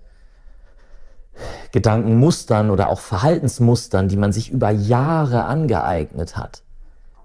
Gedankenmustern 1.71 2.69
oder 2.69 2.89
auch 2.89 2.99
Verhaltensmustern, 2.99 4.07
die 4.07 4.17
man 4.17 4.31
sich 4.31 4.51
über 4.51 4.69
Jahre 4.69 5.45
angeeignet 5.45 6.37
hat. 6.37 6.63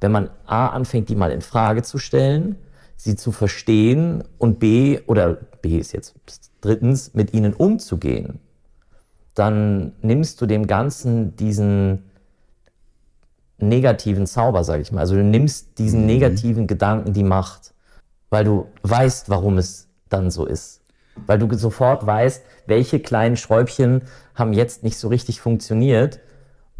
Wenn 0.00 0.12
man 0.12 0.30
A 0.46 0.68
anfängt, 0.68 1.08
die 1.08 1.16
mal 1.16 1.32
in 1.32 1.42
Frage 1.42 1.82
zu 1.82 1.98
stellen, 1.98 2.56
sie 2.96 3.16
zu 3.16 3.32
verstehen 3.32 4.24
und 4.38 4.58
B 4.58 5.00
oder 5.06 5.34
B 5.34 5.78
ist 5.78 5.92
jetzt 5.92 6.14
drittens 6.60 7.14
mit 7.14 7.34
ihnen 7.34 7.54
umzugehen, 7.54 8.40
dann 9.34 9.92
nimmst 10.02 10.40
du 10.40 10.46
dem 10.46 10.66
Ganzen 10.66 11.36
diesen 11.36 12.10
negativen 13.58 14.26
Zauber, 14.26 14.64
sage 14.64 14.82
ich 14.82 14.92
mal. 14.92 15.00
Also 15.00 15.14
du 15.14 15.22
nimmst 15.22 15.78
diesen 15.78 16.06
negativen 16.06 16.66
Gedanken 16.66 17.12
die 17.12 17.22
Macht, 17.22 17.74
weil 18.30 18.44
du 18.44 18.66
weißt, 18.82 19.28
warum 19.28 19.58
es 19.58 19.88
dann 20.08 20.30
so 20.30 20.46
ist. 20.46 20.77
Weil 21.26 21.38
du 21.38 21.52
sofort 21.56 22.06
weißt, 22.06 22.42
welche 22.66 23.00
kleinen 23.00 23.36
Schräubchen 23.36 24.02
haben 24.34 24.52
jetzt 24.52 24.82
nicht 24.82 24.98
so 24.98 25.08
richtig 25.08 25.40
funktioniert 25.40 26.20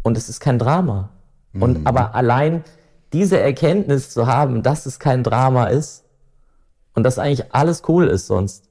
und 0.03 0.17
es 0.17 0.29
ist 0.29 0.39
kein 0.39 0.59
Drama. 0.59 1.09
Und 1.53 1.87
aber 1.87 2.13
allein 2.15 2.63
diese 3.11 3.39
Erkenntnis 3.39 4.11
zu 4.11 4.27
haben, 4.27 4.61
dass 4.61 4.85
es 4.85 4.99
kein 4.99 5.23
Drama 5.23 5.65
ist 5.65 6.03
und 6.93 7.03
dass 7.03 7.17
eigentlich 7.17 7.53
alles 7.53 7.81
cool 7.87 8.07
ist 8.07 8.27
sonst, 8.27 8.69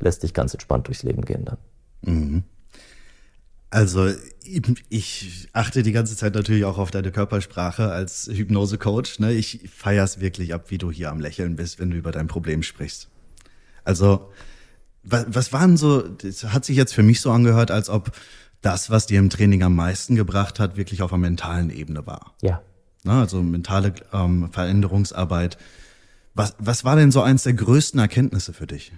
lässt 0.00 0.22
dich 0.22 0.34
ganz 0.34 0.52
entspannt 0.54 0.88
durchs 0.88 1.04
Leben 1.04 1.22
gehen 1.24 1.44
dann. 1.44 1.58
Also 3.70 4.08
ich 4.90 5.48
achte 5.52 5.82
die 5.82 5.92
ganze 5.92 6.16
Zeit 6.16 6.34
natürlich 6.34 6.64
auch 6.64 6.78
auf 6.78 6.90
deine 6.90 7.10
Körpersprache 7.10 7.90
als 7.90 8.28
Hypnose-Coach. 8.30 9.20
Ne? 9.20 9.32
Ich 9.32 9.70
feier's 9.72 10.20
wirklich 10.20 10.52
ab, 10.52 10.70
wie 10.70 10.78
du 10.78 10.90
hier 10.90 11.10
am 11.10 11.20
Lächeln 11.20 11.56
bist, 11.56 11.78
wenn 11.78 11.90
du 11.90 11.96
über 11.96 12.12
dein 12.12 12.26
Problem 12.26 12.62
sprichst. 12.62 13.08
Also 13.84 14.30
was, 15.02 15.26
was 15.28 15.52
waren 15.52 15.76
so, 15.76 16.02
das 16.02 16.44
hat 16.44 16.64
sich 16.64 16.76
jetzt 16.76 16.94
für 16.94 17.02
mich 17.02 17.20
so 17.20 17.30
angehört, 17.30 17.70
als 17.70 17.88
ob 17.88 18.12
das, 18.60 18.90
was 18.90 19.06
dir 19.06 19.18
im 19.18 19.30
Training 19.30 19.62
am 19.62 19.74
meisten 19.74 20.14
gebracht 20.14 20.60
hat, 20.60 20.76
wirklich 20.76 21.02
auf 21.02 21.12
einer 21.12 21.20
mentalen 21.20 21.70
Ebene 21.70 22.06
war. 22.06 22.34
Ja. 22.42 22.62
Ne? 23.02 23.12
Also 23.12 23.42
mentale 23.42 23.94
ähm, 24.12 24.50
Veränderungsarbeit. 24.52 25.58
Was, 26.34 26.54
was 26.58 26.84
war 26.84 26.96
denn 26.96 27.10
so 27.10 27.22
eins 27.22 27.42
der 27.42 27.54
größten 27.54 27.98
Erkenntnisse 27.98 28.52
für 28.52 28.66
dich? 28.66 28.92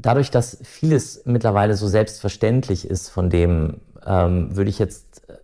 dadurch, 0.00 0.30
dass 0.30 0.58
vieles 0.62 1.22
mittlerweile 1.24 1.76
so 1.76 1.88
selbstverständlich 1.88 2.88
ist, 2.88 3.08
von 3.08 3.30
dem 3.30 3.80
ähm, 4.06 4.56
würde 4.56 4.70
ich 4.70 4.78
jetzt 4.78 5.28
äh, 5.28 5.34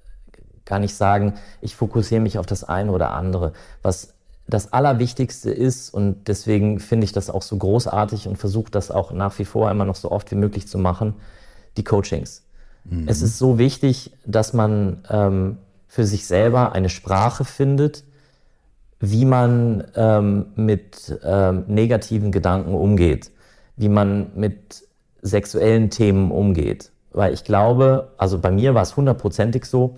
gar 0.65 0.79
nicht 0.79 0.95
sagen, 0.95 1.35
ich 1.61 1.77
fokussiere 1.77 2.21
mich 2.21 2.39
auf 2.39 2.47
das 2.47 2.65
eine 2.65 2.93
oder 2.93 3.11
andere. 3.11 3.53
Was 3.83 4.14
das 4.47 4.73
Allerwichtigste 4.73 5.51
ist, 5.51 5.93
und 5.93 6.29
deswegen 6.29 6.79
finde 6.79 7.05
ich 7.05 7.13
das 7.13 7.31
auch 7.31 7.43
so 7.43 7.57
großartig 7.57 8.29
und 8.29 8.37
versuche 8.37 8.71
das 8.71 8.91
auch 8.91 9.13
nach 9.13 9.39
wie 9.39 9.45
vor 9.45 9.71
immer 9.71 9.85
noch 9.85 9.97
so 9.97 10.11
oft 10.11 10.31
wie 10.31 10.37
möglich 10.37 10.69
zu 10.69 10.79
machen, 10.79 11.15
die 11.77 11.85
Coachings. 11.85 12.43
Es 13.07 13.23
ist 13.23 13.39
so 13.39 13.57
wichtig, 13.57 14.13
dass 14.27 14.53
man 14.53 14.99
ähm, 15.09 15.57
für 15.89 16.05
sich 16.05 16.27
selber 16.27 16.73
eine 16.73 16.91
Sprache 16.91 17.47
findet, 17.47 18.05
wie 19.01 19.25
man 19.25 19.85
ähm, 19.97 20.47
mit 20.55 21.19
ähm, 21.25 21.65
negativen 21.67 22.31
Gedanken 22.31 22.75
umgeht, 22.75 23.31
wie 23.77 23.89
man 23.89 24.33
mit 24.35 24.87
sexuellen 25.23 25.89
Themen 25.89 26.31
umgeht. 26.31 26.91
Weil 27.13 27.33
ich 27.33 27.45
glaube, 27.45 28.13
also 28.19 28.39
bei 28.39 28.51
mir 28.51 28.75
war 28.75 28.83
es 28.83 28.97
hundertprozentig 28.97 29.65
so, 29.65 29.97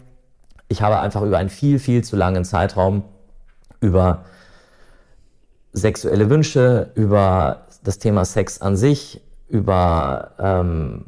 ich 0.68 0.82
habe 0.82 1.00
einfach 1.00 1.22
über 1.22 1.38
einen 1.38 1.48
viel, 1.48 1.78
viel 1.78 2.04
zu 2.04 2.14
langen 2.14 2.44
Zeitraum 2.44 3.02
über 3.80 4.24
sexuelle 5.76 6.30
Wünsche, 6.30 6.90
über 6.94 7.66
das 7.84 7.98
Thema 7.98 8.24
Sex 8.24 8.60
an 8.60 8.76
sich, 8.76 9.20
über 9.48 10.32
ähm, 10.38 11.04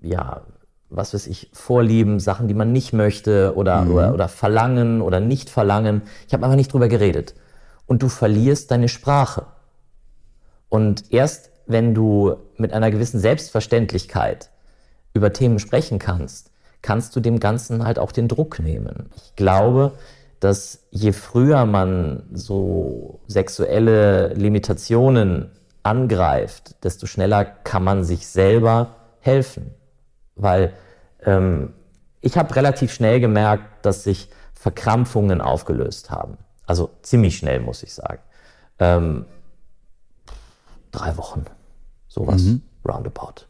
ja, 0.00 0.42
was 0.90 1.14
weiß 1.14 1.26
ich, 1.26 1.50
Vorlieben, 1.52 2.20
Sachen, 2.20 2.46
die 2.46 2.54
man 2.54 2.70
nicht 2.70 2.92
möchte 2.92 3.54
oder, 3.56 3.86
oder, 3.88 4.14
oder 4.14 4.28
verlangen 4.28 5.00
oder 5.00 5.18
nicht 5.20 5.50
verlangen. 5.50 6.02
Ich 6.28 6.34
habe 6.34 6.44
einfach 6.44 6.56
nicht 6.56 6.72
drüber 6.72 6.88
geredet. 6.88 7.34
Und 7.86 8.02
du 8.02 8.08
verlierst 8.08 8.70
deine 8.70 8.88
Sprache. 8.88 9.46
Und 10.68 11.12
erst 11.12 11.50
wenn 11.66 11.94
du 11.94 12.36
mit 12.58 12.72
einer 12.72 12.90
gewissen 12.90 13.18
Selbstverständlichkeit 13.18 14.50
über 15.14 15.32
Themen 15.32 15.58
sprechen 15.58 15.98
kannst, 15.98 16.50
kannst 16.82 17.16
du 17.16 17.20
dem 17.20 17.40
Ganzen 17.40 17.84
halt 17.84 17.98
auch 17.98 18.12
den 18.12 18.28
Druck 18.28 18.60
nehmen. 18.60 19.10
Ich 19.16 19.34
glaube, 19.34 19.92
dass 20.44 20.84
je 20.90 21.12
früher 21.12 21.64
man 21.64 22.24
so 22.34 23.22
sexuelle 23.26 24.34
Limitationen 24.34 25.50
angreift, 25.82 26.84
desto 26.84 27.06
schneller 27.06 27.46
kann 27.46 27.82
man 27.82 28.04
sich 28.04 28.26
selber 28.26 28.96
helfen. 29.20 29.74
Weil 30.36 30.74
ähm, 31.24 31.72
ich 32.20 32.36
habe 32.36 32.54
relativ 32.56 32.92
schnell 32.92 33.20
gemerkt, 33.20 33.86
dass 33.86 34.04
sich 34.04 34.28
Verkrampfungen 34.52 35.40
aufgelöst 35.40 36.10
haben. 36.10 36.36
Also 36.66 36.90
ziemlich 37.00 37.38
schnell, 37.38 37.60
muss 37.60 37.82
ich 37.82 37.94
sagen. 37.94 38.20
Ähm, 38.78 39.24
drei 40.90 41.16
Wochen, 41.16 41.46
sowas, 42.06 42.42
roundabout. 42.86 43.46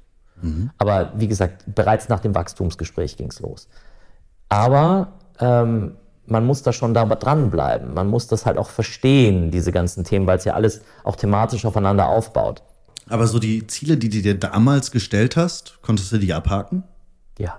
Aber 0.79 1.13
wie 1.17 1.27
gesagt, 1.27 1.65
bereits 1.67 2.09
nach 2.09 2.21
dem 2.21 2.37
Wachstumsgespräch 2.37 3.17
ging's 3.17 3.41
los. 3.41 3.69
Aber 4.49 5.15
ähm, 5.41 5.97
man 6.27 6.47
muss 6.47 6.63
da 6.63 6.73
schon 6.73 6.95
da 6.95 7.05
dranbleiben. 7.05 7.95
Man 7.95 8.09
muss 8.09 8.27
das 8.27 8.47
halt 8.47 8.59
auch 8.59 8.71
verstehen, 8.71 9.51
diese 9.51 9.73
ganzen 9.73 10.05
Themen, 10.05 10.27
weil 10.27 10.39
es 10.39 10.45
ja 10.45 10.55
alles 10.55 10.81
auch 11.03 11.17
thematisch 11.17 11.65
aufeinander 11.65 12.09
aufbaut. 12.09 12.63
Aber 13.09 13.27
so 13.27 13.39
die 13.39 13.67
Ziele, 13.67 13.97
die 13.97 14.09
du 14.09 14.23
dir 14.23 14.39
damals 14.39 14.91
gestellt 14.91 15.37
hast, 15.37 15.79
konntest 15.83 16.11
du 16.13 16.19
die 16.19 16.33
abhaken? 16.33 16.85
Ja, 17.39 17.59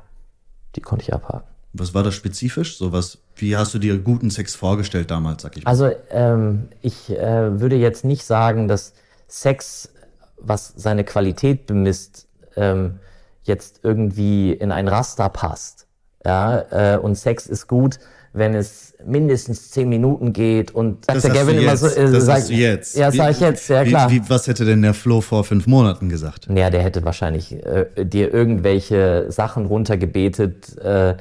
die 0.76 0.82
konnte 0.82 1.04
ich 1.04 1.14
abhaken. 1.14 1.48
Was 1.74 1.94
war 1.94 2.04
das 2.04 2.16
spezifisch? 2.16 2.78
So 2.78 2.92
was, 2.92 3.20
wie 3.36 3.58
hast 3.58 3.74
du 3.74 3.80
dir 3.80 4.00
guten 4.00 4.32
Sex 4.32 4.56
vorgestellt 4.56 5.12
damals, 5.12 5.44
sag 5.44 5.58
ich 5.58 5.66
mal? 5.66 5.70
Also 5.70 5.92
ähm, 6.10 6.70
ich 6.82 7.12
äh, 7.12 7.60
würde 7.60 7.76
jetzt 7.76 8.06
nicht 8.06 8.24
sagen, 8.26 8.68
dass 8.68 8.94
Sex, 9.28 9.90
was 10.38 10.74
seine 10.76 11.04
Qualität 11.04 11.68
bemisst, 11.68 12.28
ähm, 12.56 13.00
jetzt 13.44 13.82
irgendwie 13.84 14.54
in 14.54 14.72
ein 14.72 14.88
Raster 14.88 15.30
passt. 15.30 15.86
Ja, 16.24 16.94
äh, 16.96 16.98
und 16.98 17.16
Sex 17.16 17.46
ist 17.46 17.68
gut, 17.68 18.00
wenn 18.36 18.54
es 18.54 18.94
mindestens 19.06 19.72
zehn 19.72 19.88
Minuten 19.88 20.34
geht 20.34 20.72
und 20.72 21.06
sagt 21.06 21.18
das 21.18 21.24
der 21.24 21.34
Gavin 21.34 21.58
immer 21.58 21.78
so. 21.78 21.88
äh, 21.88 22.12
das 22.12 22.48
du 22.48 22.54
jetzt. 22.54 22.96
Ja, 22.98 23.12
Wie- 23.14 23.18
sag 23.18 23.32
ich 23.32 23.40
jetzt, 23.40 23.70
ja 23.70 23.86
wie, 23.86 23.90
klar. 23.90 24.12
Wie, 24.12 24.22
was 24.28 24.48
hätte 24.48 24.66
denn 24.66 24.82
der 24.82 24.94
Flo 24.94 25.22
vor 25.22 25.44
fünf 25.44 25.68
Monaten 25.68 26.10
gesagt? 26.10 26.48
Ja, 26.54 26.70
der 26.70 26.82
hätte 26.82 27.04
wahrscheinlich 27.06 27.54
äh, 27.66 27.86
dir 28.06 28.34
irgendwelche 28.34 29.28
Sachen 29.30 29.66
runtergebetet, 29.66 30.78
äh, 30.80 31.16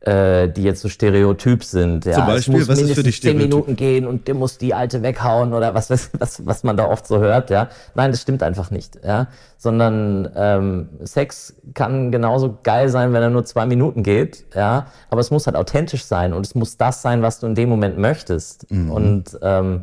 äh, 0.00 0.48
die 0.48 0.62
jetzt 0.62 0.80
so 0.80 0.88
stereotyp 0.88 1.64
sind. 1.64 2.04
Ja, 2.04 2.12
Zum 2.12 2.26
Beispiel, 2.26 2.54
es 2.54 2.60
muss 2.60 2.68
was 2.68 2.78
ist 2.78 2.80
für 2.80 2.86
mindestens 2.86 3.04
dich 3.04 3.22
zehn? 3.22 3.36
Minuten 3.36 3.74
gehen 3.74 4.06
und 4.06 4.28
der 4.28 4.34
muss 4.34 4.56
die 4.56 4.72
alte 4.72 5.02
weghauen 5.02 5.52
oder 5.52 5.74
was, 5.74 5.90
was, 5.90 6.10
was, 6.18 6.46
was 6.46 6.62
man 6.62 6.76
da 6.76 6.88
oft 6.88 7.06
so 7.06 7.18
hört. 7.18 7.50
Ja, 7.50 7.68
nein, 7.94 8.12
das 8.12 8.22
stimmt 8.22 8.42
einfach 8.42 8.70
nicht. 8.70 9.00
Ja, 9.04 9.26
sondern 9.56 10.30
ähm, 10.36 10.88
Sex 11.02 11.56
kann 11.74 12.12
genauso 12.12 12.58
geil 12.62 12.88
sein, 12.88 13.12
wenn 13.12 13.22
er 13.22 13.30
nur 13.30 13.44
zwei 13.44 13.66
Minuten 13.66 14.02
geht. 14.04 14.44
Ja, 14.54 14.86
aber 15.10 15.20
es 15.20 15.30
muss 15.30 15.46
halt 15.46 15.56
authentisch 15.56 16.04
sein 16.04 16.32
und 16.32 16.46
es 16.46 16.54
muss 16.54 16.76
das 16.76 17.02
sein, 17.02 17.22
was 17.22 17.40
du 17.40 17.48
in 17.48 17.56
dem 17.56 17.68
Moment 17.68 17.98
möchtest. 17.98 18.70
Mhm. 18.70 18.90
Und 18.90 19.38
ähm, 19.42 19.82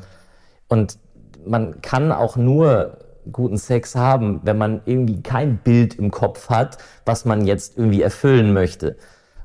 und 0.68 0.98
man 1.46 1.82
kann 1.82 2.12
auch 2.12 2.38
nur 2.38 2.98
guten 3.32 3.58
Sex 3.58 3.96
haben, 3.96 4.42
wenn 4.44 4.58
man 4.58 4.82
irgendwie 4.86 5.22
kein 5.22 5.58
Bild 5.58 5.96
im 5.96 6.12
Kopf 6.12 6.50
hat, 6.50 6.78
was 7.06 7.26
man 7.26 7.46
jetzt 7.46 7.78
irgendwie 7.78 8.02
erfüllen 8.02 8.54
möchte. 8.54 8.96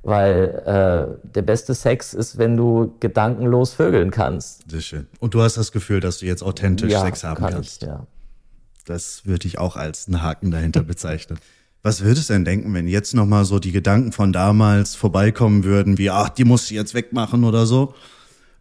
Weil 0.03 1.19
äh, 1.23 1.29
der 1.35 1.43
beste 1.43 1.75
Sex 1.75 2.15
ist, 2.15 2.39
wenn 2.39 2.57
du 2.57 2.95
gedankenlos 3.01 3.75
vögeln 3.75 4.11
kannst. 4.11 4.71
Sehr 4.71 4.81
schön. 4.81 5.07
Und 5.19 5.35
du 5.35 5.43
hast 5.43 5.57
das 5.59 5.73
Gefühl, 5.73 6.01
dass 6.01 6.19
du 6.19 6.27
jetzt 6.27 6.43
authentisch 6.43 6.91
ja, 6.91 7.03
Sex 7.03 7.23
haben 7.23 7.37
kann 7.37 7.53
kannst. 7.53 7.83
Ich, 7.83 7.89
ja. 7.89 8.07
Das 8.87 9.27
würde 9.27 9.47
ich 9.47 9.59
auch 9.59 9.77
als 9.77 10.07
einen 10.07 10.23
Haken 10.23 10.51
dahinter 10.51 10.83
bezeichnen. 10.83 11.39
Was 11.83 12.05
würdest 12.05 12.29
du 12.29 12.35
denn 12.35 12.45
denken, 12.45 12.75
wenn 12.75 12.89
jetzt 12.89 13.15
nochmal 13.15 13.47
so 13.47 13.59
die 13.59 13.73
Gedanken 13.73 14.13
von 14.13 14.35
damals 14.35 14.95
vorbeikommen 14.95 15.65
würden, 15.65 15.97
wie, 15.97 16.11
ach, 16.11 16.29
die 16.29 16.45
musst 16.45 16.71
du 16.71 16.75
jetzt 16.75 16.93
wegmachen 16.93 17.43
oder 17.43 17.65
so? 17.65 17.95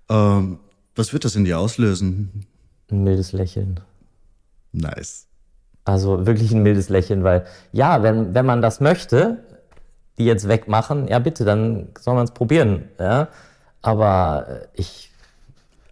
Ähm, 0.09 0.59
was 0.95 1.11
wird 1.11 1.25
das 1.25 1.35
in 1.35 1.43
dir 1.43 1.59
auslösen? 1.59 2.45
Ein 2.89 3.03
mildes 3.03 3.33
Lächeln. 3.33 3.81
Nice. 4.71 5.27
Also 5.83 6.25
wirklich 6.25 6.51
ein 6.51 6.63
mildes 6.63 6.89
Lächeln, 6.89 7.23
weil 7.23 7.45
ja, 7.71 8.03
wenn, 8.03 8.33
wenn 8.33 8.45
man 8.45 8.61
das 8.61 8.79
möchte, 8.79 9.43
die 10.19 10.25
jetzt 10.25 10.47
wegmachen, 10.47 11.07
ja 11.07 11.19
bitte, 11.19 11.45
dann 11.45 11.89
soll 11.97 12.15
man 12.15 12.25
es 12.25 12.31
probieren. 12.31 12.89
Ja? 12.99 13.29
Aber 13.81 14.45
äh, 14.47 14.67
ich. 14.73 15.11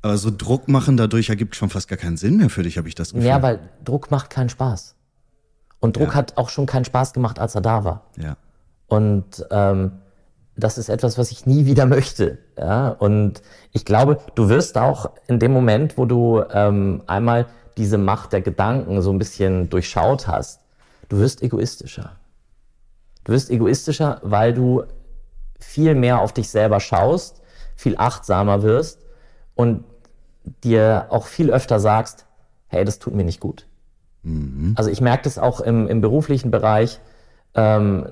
Aber 0.01 0.17
so 0.17 0.29
Druck 0.29 0.67
machen 0.67 0.97
dadurch 0.97 1.29
ergibt 1.29 1.55
schon 1.55 1.69
fast 1.69 1.87
gar 1.87 1.97
keinen 1.97 2.17
Sinn 2.17 2.37
mehr 2.37 2.49
für 2.49 2.63
dich, 2.63 2.77
habe 2.77 2.87
ich 2.87 2.95
das 2.95 3.13
Gefühl. 3.13 3.27
Ja, 3.27 3.41
weil 3.41 3.59
Druck 3.83 4.11
macht 4.11 4.29
keinen 4.29 4.49
Spaß. 4.49 4.95
Und 5.79 5.97
Druck 5.97 6.09
ja. 6.09 6.15
hat 6.15 6.37
auch 6.37 6.49
schon 6.49 6.65
keinen 6.65 6.85
Spaß 6.85 7.13
gemacht, 7.13 7.39
als 7.39 7.55
er 7.55 7.61
da 7.61 7.83
war. 7.83 8.03
Ja. 8.17 8.35
Und 8.87 9.45
ähm, 9.51 9.91
das 10.55 10.77
ist 10.77 10.89
etwas, 10.89 11.17
was 11.17 11.31
ich 11.31 11.45
nie 11.45 11.65
wieder 11.65 11.85
möchte. 11.97 12.37
Ja? 12.57 12.89
Und 12.89 13.41
ich 13.71 13.85
glaube, 13.85 14.19
du 14.35 14.49
wirst 14.49 14.77
auch 14.77 15.11
in 15.27 15.39
dem 15.39 15.51
Moment, 15.53 15.97
wo 15.97 16.05
du 16.05 16.43
ähm, 16.51 17.03
einmal 17.07 17.45
diese 17.77 17.97
Macht 17.97 18.33
der 18.33 18.41
Gedanken 18.41 19.01
so 19.01 19.11
ein 19.11 19.19
bisschen 19.19 19.69
durchschaut 19.69 20.27
hast, 20.27 20.61
du 21.09 21.19
wirst 21.19 21.43
egoistischer. 21.43 22.17
Du 23.27 23.33
wirst 23.33 23.51
egoistischer, 23.51 24.21
weil 24.23 24.53
du 24.53 24.83
viel 25.59 25.95
mehr 25.95 26.21
auf 26.21 26.31
dich 26.31 26.49
selber 26.49 26.79
schaust, 26.79 27.41
viel 27.75 27.97
achtsamer 27.97 28.63
wirst 28.63 29.01
und 29.53 29.83
dir 30.63 31.07
auch 31.09 31.27
viel 31.27 31.51
öfter 31.51 31.81
sagst, 31.81 32.25
hey, 32.67 32.85
das 32.85 32.99
tut 32.99 33.13
mir 33.13 33.25
nicht 33.25 33.41
gut. 33.41 33.67
Mhm. 34.23 34.75
Also 34.77 34.89
ich 34.89 35.01
merke 35.01 35.25
das 35.25 35.37
auch 35.37 35.59
im, 35.59 35.89
im 35.89 35.99
beruflichen 35.99 36.51
Bereich, 36.51 37.01
ähm, 37.53 38.07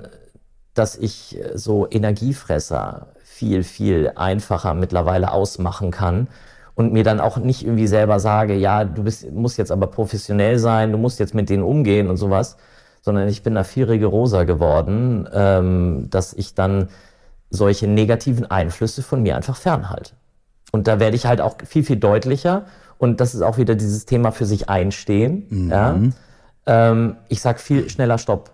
dass 0.74 0.98
ich 0.98 1.40
so 1.54 1.88
Energiefresser 1.90 3.08
viel, 3.24 3.64
viel 3.64 4.12
einfacher 4.18 4.74
mittlerweile 4.74 5.32
ausmachen 5.32 5.92
kann 5.92 6.28
und 6.74 6.92
mir 6.92 7.06
dann 7.06 7.22
auch 7.22 7.38
nicht 7.38 7.64
irgendwie 7.64 7.88
selber 7.88 8.20
sage, 8.20 8.56
ja, 8.56 8.84
du 8.84 9.04
bist, 9.04 9.32
musst 9.32 9.58
jetzt 9.58 9.72
aber 9.72 9.88
professionell 9.88 10.60
sein, 10.60 10.92
du 10.92 10.98
musst 10.98 11.22
jetzt 11.22 11.34
mit 11.34 11.50
denen 11.50 11.64
umgehen 11.64 12.10
und 12.10 12.18
sowas, 12.18 12.58
sondern 13.06 13.28
ich 13.28 13.44
bin 13.44 13.54
da 13.54 13.64
viel 13.64 13.84
rigoroser 13.84 14.46
geworden, 14.46 15.30
ähm, 15.32 16.08
dass 16.10 16.34
ich 16.34 16.56
dann 16.56 16.90
solche 17.52 17.88
negativen 17.88 18.50
Einflüsse 18.50 19.04
von 19.04 19.22
mir 19.22 19.36
einfach 19.36 19.56
fernhalte. 19.56 20.14
Und 20.72 20.88
da 20.88 21.00
werde 21.00 21.16
ich 21.16 21.28
halt 21.28 21.40
auch 21.40 21.56
viel, 21.64 21.84
viel 21.84 21.98
deutlicher. 21.98 22.66
Und 22.98 23.22
das 23.22 23.36
ist 23.36 23.44
auch 23.44 23.60
wieder 23.60 23.76
dieses 23.76 24.08
Thema 24.08 24.32
für 24.32 24.48
sich 24.48 24.70
einstehen. 24.70 25.46
Mhm. 25.50 25.70
Ja? 25.70 26.00
Ähm, 26.66 27.18
ich 27.30 27.42
sag 27.42 27.60
viel 27.60 27.88
schneller 27.92 28.18
Stopp. 28.18 28.50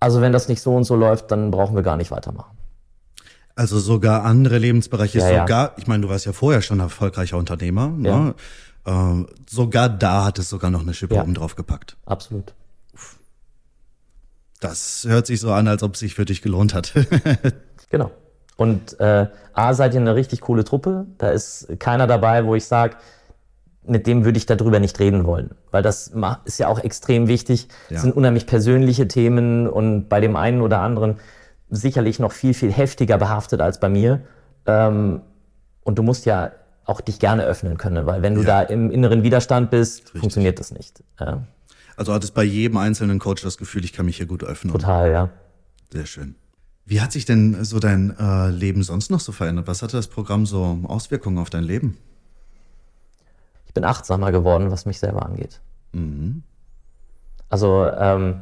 Also 0.00 0.20
wenn 0.20 0.32
das 0.32 0.48
nicht 0.48 0.60
so 0.60 0.74
und 0.74 0.82
so 0.82 0.96
läuft, 0.96 1.30
dann 1.30 1.52
brauchen 1.52 1.76
wir 1.76 1.84
gar 1.84 1.96
nicht 1.96 2.10
weitermachen. 2.10 2.58
Also 3.54 3.78
sogar 3.78 4.24
andere 4.24 4.58
Lebensbereiche, 4.58 5.18
ja, 5.18 5.42
sogar, 5.42 5.66
ja. 5.66 5.72
ich 5.76 5.86
meine, 5.86 6.02
du 6.02 6.08
warst 6.08 6.26
ja 6.26 6.32
vorher 6.32 6.62
schon 6.62 6.80
erfolgreicher 6.80 7.36
Unternehmer, 7.36 7.88
ne? 7.88 8.34
ähm, 8.86 9.28
sogar 9.48 9.88
da 9.88 10.24
hat 10.24 10.40
es 10.40 10.48
sogar 10.48 10.72
noch 10.72 10.80
eine 10.80 10.94
Schippe 10.94 11.20
oben 11.22 11.34
drauf 11.34 11.54
gepackt. 11.54 11.96
Absolut. 12.06 12.54
Das 14.62 15.04
hört 15.08 15.26
sich 15.26 15.40
so 15.40 15.52
an, 15.52 15.66
als 15.66 15.82
ob 15.82 15.94
es 15.94 16.00
sich 16.00 16.14
für 16.14 16.24
dich 16.24 16.40
gelohnt 16.40 16.72
hat. 16.72 16.92
genau. 17.90 18.12
Und 18.56 18.98
äh, 19.00 19.26
A, 19.54 19.74
seid 19.74 19.92
ihr 19.94 20.00
eine 20.00 20.14
richtig 20.14 20.40
coole 20.40 20.62
Truppe. 20.62 21.06
Da 21.18 21.30
ist 21.30 21.68
keiner 21.80 22.06
dabei, 22.06 22.46
wo 22.46 22.54
ich 22.54 22.64
sage, 22.64 22.96
mit 23.84 24.06
dem 24.06 24.24
würde 24.24 24.38
ich 24.38 24.46
darüber 24.46 24.78
nicht 24.78 25.00
reden 25.00 25.24
wollen. 25.24 25.50
Weil 25.72 25.82
das 25.82 26.12
ist 26.44 26.58
ja 26.58 26.68
auch 26.68 26.78
extrem 26.78 27.26
wichtig. 27.26 27.66
Ja. 27.88 27.94
Das 27.94 28.02
sind 28.02 28.14
unheimlich 28.14 28.46
persönliche 28.46 29.08
Themen 29.08 29.66
und 29.66 30.08
bei 30.08 30.20
dem 30.20 30.36
einen 30.36 30.60
oder 30.60 30.80
anderen 30.80 31.16
sicherlich 31.68 32.20
noch 32.20 32.30
viel, 32.30 32.54
viel 32.54 32.70
heftiger 32.70 33.18
behaftet 33.18 33.60
als 33.60 33.80
bei 33.80 33.88
mir. 33.88 34.20
Ähm, 34.66 35.22
und 35.82 35.98
du 35.98 36.04
musst 36.04 36.24
ja 36.24 36.52
auch 36.84 37.00
dich 37.00 37.18
gerne 37.18 37.44
öffnen 37.44 37.78
können, 37.78 38.06
weil 38.06 38.22
wenn 38.22 38.36
du 38.36 38.42
ja. 38.42 38.62
da 38.62 38.62
im 38.62 38.92
inneren 38.92 39.24
Widerstand 39.24 39.70
bist, 39.70 40.04
Richtig. 40.04 40.20
funktioniert 40.20 40.60
das 40.60 40.70
nicht. 40.70 41.02
Ja. 41.18 41.42
Also 41.96 42.12
hattest 42.12 42.34
bei 42.34 42.44
jedem 42.44 42.76
einzelnen 42.76 43.18
Coach 43.18 43.42
das 43.42 43.58
Gefühl, 43.58 43.84
ich 43.84 43.92
kann 43.92 44.06
mich 44.06 44.16
hier 44.16 44.26
gut 44.26 44.44
öffnen. 44.44 44.72
Total, 44.72 45.10
ja. 45.10 45.30
Sehr 45.92 46.06
schön. 46.06 46.34
Wie 46.84 47.00
hat 47.00 47.12
sich 47.12 47.24
denn 47.24 47.62
so 47.64 47.78
dein 47.78 48.16
äh, 48.18 48.48
Leben 48.50 48.82
sonst 48.82 49.10
noch 49.10 49.20
so 49.20 49.32
verändert? 49.32 49.68
Was 49.68 49.82
hatte 49.82 49.96
das 49.96 50.08
Programm 50.08 50.46
so 50.46 50.78
Auswirkungen 50.84 51.38
auf 51.38 51.50
dein 51.50 51.62
Leben? 51.64 51.96
Ich 53.66 53.74
bin 53.74 53.84
achtsamer 53.84 54.32
geworden, 54.32 54.70
was 54.70 54.84
mich 54.84 54.98
selber 54.98 55.24
angeht. 55.24 55.60
Mhm. 55.92 56.42
Also 57.48 57.86
ähm, 57.86 58.40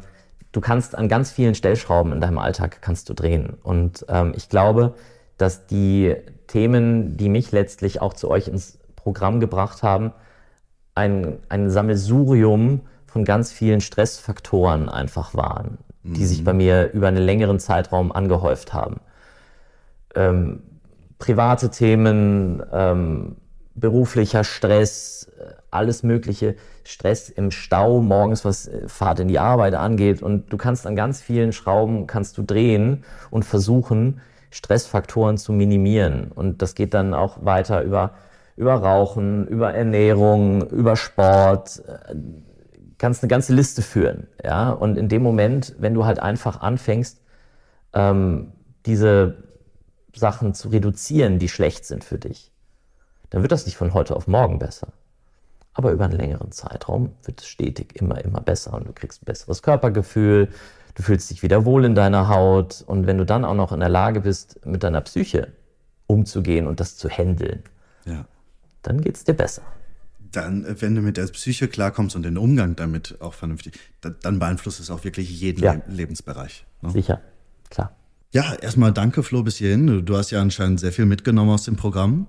du 0.53 0.61
kannst 0.61 0.97
an 0.97 1.09
ganz 1.09 1.31
vielen 1.31 1.55
Stellschrauben 1.55 2.13
in 2.13 2.21
deinem 2.21 2.39
Alltag 2.39 2.81
kannst 2.81 3.09
du 3.09 3.15
drehen. 3.15 3.57
Und 3.63 4.07
ähm, 4.09 4.33
ich 4.37 4.49
glaube, 4.49 4.95
dass 5.37 5.67
die 5.67 6.17
Themen, 6.47 7.17
die 7.17 7.29
mich 7.29 7.53
letztlich 7.53 8.01
auch 8.01 8.15
zu 8.15 8.31
euch 8.31 8.49
ins 8.49 8.79
Programm 8.97 9.41
gebracht 9.41 9.83
haben, 9.83 10.13
ein, 10.95 11.39
ein 11.49 11.71
Sammelsurium 11.71 12.81
von 13.11 13.25
ganz 13.25 13.53
vielen 13.53 13.81
Stressfaktoren 13.81 14.89
einfach 14.89 15.35
waren, 15.35 15.79
mhm. 16.03 16.15
die 16.15 16.25
sich 16.25 16.41
mhm. 16.41 16.45
bei 16.45 16.53
mir 16.53 16.93
über 16.93 17.09
einen 17.09 17.23
längeren 17.23 17.59
Zeitraum 17.59 18.13
angehäuft 18.13 18.73
haben. 18.73 19.01
Ähm, 20.15 20.63
private 21.19 21.71
Themen, 21.71 22.63
ähm, 22.73 23.37
beruflicher 23.75 24.45
Stress, 24.45 25.31
alles 25.71 26.03
mögliche, 26.03 26.57
Stress 26.85 27.29
im 27.29 27.51
Stau, 27.51 28.01
morgens 28.01 28.45
was 28.45 28.67
äh, 28.67 28.89
Fahrt 28.89 29.21
in 29.21 29.29
die 29.29 29.39
Arbeit 29.39 29.75
angeht 29.75 30.23
und 30.23 30.53
du 30.53 30.57
kannst 30.57 30.87
an 30.87 30.97
ganz 30.97 31.21
vielen 31.21 31.53
Schrauben 31.53 32.07
kannst 32.07 32.37
du 32.39 32.43
drehen 32.43 33.05
und 33.31 33.45
versuchen, 33.45 34.21
Stressfaktoren 34.51 35.39
zu 35.39 35.53
minimieren 35.53 36.33
und 36.33 36.63
das 36.63 36.75
geht 36.75 36.95
dann 36.95 37.15
auch 37.15 37.45
weiter 37.45 37.83
über, 37.83 38.15
über 38.57 38.75
Rauchen, 38.75 39.47
über 39.47 39.73
Ernährung, 39.73 40.69
über 40.71 40.97
Sport, 40.97 41.83
äh, 41.87 42.15
kannst 43.01 43.23
eine 43.23 43.29
ganze 43.29 43.55
Liste 43.55 43.81
führen, 43.83 44.29
ja, 44.45 44.71
und 44.71 44.97
in 44.97 45.09
dem 45.09 45.23
Moment, 45.23 45.75
wenn 45.79 45.95
du 45.95 46.05
halt 46.05 46.21
einfach 46.21 46.61
anfängst, 46.61 47.21
ähm, 47.95 48.53
diese 48.85 49.43
Sachen 50.15 50.53
zu 50.55 50.69
reduzieren, 50.69 51.39
die 51.39 51.49
schlecht 51.49 51.87
sind 51.87 52.05
für 52.05 52.19
dich, 52.19 52.53
dann 53.31 53.43
wird 53.43 53.53
das 53.53 53.65
nicht 53.65 53.77
von 53.77 53.95
heute 53.95 54.15
auf 54.15 54.27
morgen 54.27 54.59
besser. 54.59 54.89
Aber 55.73 55.93
über 55.93 56.05
einen 56.05 56.19
längeren 56.19 56.53
Zeitraum 56.53 57.15
wird 57.25 57.41
es 57.41 57.47
stetig 57.47 57.97
immer, 57.97 58.23
immer 58.23 58.41
besser 58.41 58.75
und 58.75 58.87
du 58.87 58.93
kriegst 58.93 59.23
ein 59.23 59.25
besseres 59.25 59.63
Körpergefühl, 59.63 60.49
du 60.95 61.03
fühlst 61.03 61.31
dich 61.31 61.43
wieder 61.43 61.65
wohl 61.65 61.87
in 61.87 61.95
deiner 61.95 62.29
Haut 62.29 62.85
und 62.87 63.07
wenn 63.07 63.17
du 63.17 63.25
dann 63.25 63.47
auch 63.47 63.55
noch 63.55 63.73
in 63.73 63.81
der 63.81 63.89
Lage 63.89 64.21
bist, 64.21 64.67
mit 64.67 64.83
deiner 64.83 65.01
Psyche 65.01 65.49
umzugehen 66.07 66.67
und 66.67 66.81
das 66.81 66.99
zu 66.99 67.09
handeln, 67.09 67.63
ja. 68.05 68.27
dann 68.83 69.01
geht 69.01 69.17
es 69.17 69.25
dir 69.25 69.35
besser. 69.35 69.63
Dann, 70.33 70.65
äh, 70.65 70.81
wenn 70.81 70.95
du 70.95 71.03
mit 71.03 71.17
der 71.17 71.27
Psyche 71.27 71.69
klarkommst 71.69 72.17
und 72.17 72.23
den 72.23 72.39
Umgang 72.39 72.77
damit 72.77 73.21
auch 73.21 73.35
vernünftig, 73.35 73.79
dann 74.01 74.39
beeinflusst 74.39 74.81
es 74.81 74.91
auch 74.91 75.05
wirklich 75.05 75.31
jeden 75.41 75.63
ja. 75.63 75.81
Lebensbereich. 75.89 76.65
Ne? 76.83 76.91
Sicher, 76.91 77.21
klar. 77.69 77.97
Ja, 78.33 78.55
erstmal 78.55 78.93
danke, 78.93 79.23
Flo, 79.23 79.43
bis 79.43 79.57
hierhin. 79.57 80.05
Du 80.05 80.17
hast 80.17 80.31
ja 80.31 80.41
anscheinend 80.41 80.79
sehr 80.79 80.93
viel 80.93 81.07
mitgenommen 81.07 81.51
aus 81.51 81.65
dem 81.65 81.77
Programm. 81.77 82.29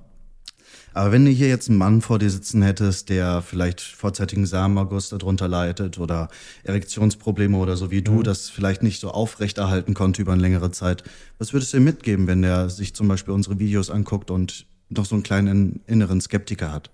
Aber 0.93 1.11
wenn 1.11 1.23
du 1.23 1.31
hier 1.31 1.47
jetzt 1.47 1.69
einen 1.69 1.77
Mann 1.77 2.01
vor 2.01 2.19
dir 2.19 2.29
sitzen 2.29 2.61
hättest, 2.61 3.09
der 3.09 3.41
vielleicht 3.41 3.79
vorzeitigen 3.79 4.45
Samenerguss 4.45 5.09
darunter 5.09 5.47
leidet 5.47 5.99
oder 5.99 6.27
Erektionsprobleme 6.63 7.57
oder 7.57 7.77
so 7.77 7.91
wie 7.91 8.01
du, 8.01 8.13
mhm. 8.13 8.23
das 8.23 8.49
vielleicht 8.49 8.83
nicht 8.83 8.99
so 8.99 9.11
aufrechterhalten 9.11 9.93
konnte 9.93 10.21
über 10.21 10.33
eine 10.33 10.41
längere 10.41 10.71
Zeit, 10.71 11.03
was 11.37 11.53
würdest 11.53 11.73
du 11.73 11.77
ihm 11.77 11.85
mitgeben, 11.85 12.27
wenn 12.27 12.41
der 12.41 12.69
sich 12.69 12.93
zum 12.93 13.07
Beispiel 13.07 13.33
unsere 13.33 13.59
Videos 13.59 13.89
anguckt 13.89 14.31
und 14.31 14.65
noch 14.89 15.05
so 15.05 15.15
einen 15.15 15.23
kleinen 15.23 15.81
inneren 15.87 16.19
Skeptiker 16.19 16.73
hat? 16.73 16.89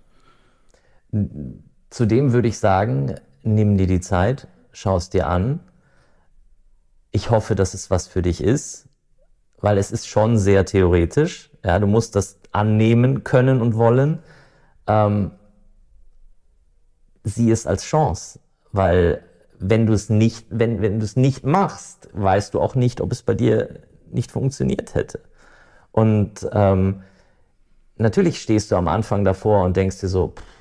Zudem 1.90 2.32
würde 2.32 2.48
ich 2.48 2.58
sagen, 2.58 3.14
nimm 3.42 3.76
dir 3.76 3.86
die 3.86 4.00
Zeit, 4.00 4.46
schau 4.72 4.96
es 4.96 5.10
dir 5.10 5.26
an. 5.26 5.60
Ich 7.10 7.30
hoffe, 7.30 7.54
dass 7.54 7.74
es 7.74 7.90
was 7.90 8.06
für 8.06 8.22
dich 8.22 8.42
ist, 8.42 8.88
weil 9.60 9.78
es 9.78 9.90
ist 9.90 10.06
schon 10.06 10.38
sehr 10.38 10.64
theoretisch. 10.66 11.50
Ja, 11.64 11.78
du 11.78 11.86
musst 11.86 12.14
das 12.14 12.38
annehmen 12.52 13.24
können 13.24 13.60
und 13.60 13.76
wollen, 13.76 14.18
ähm, 14.86 15.32
sieh 17.24 17.50
es 17.50 17.66
als 17.66 17.84
Chance, 17.84 18.40
weil 18.72 19.22
wenn 19.58 19.86
du 19.86 19.92
es 19.92 20.08
nicht, 20.08 20.46
wenn, 20.50 20.80
wenn 20.82 21.00
du 21.00 21.04
es 21.04 21.16
nicht 21.16 21.44
machst, 21.44 22.08
weißt 22.12 22.54
du 22.54 22.60
auch 22.60 22.74
nicht, 22.74 23.00
ob 23.00 23.12
es 23.12 23.22
bei 23.22 23.34
dir 23.34 23.80
nicht 24.10 24.30
funktioniert 24.30 24.94
hätte. 24.94 25.20
Und 25.90 26.48
ähm, 26.52 27.02
natürlich 27.96 28.40
stehst 28.40 28.70
du 28.70 28.76
am 28.76 28.88
Anfang 28.88 29.24
davor 29.24 29.64
und 29.64 29.76
denkst 29.76 30.00
dir 30.00 30.08
so, 30.08 30.28
pff, 30.28 30.57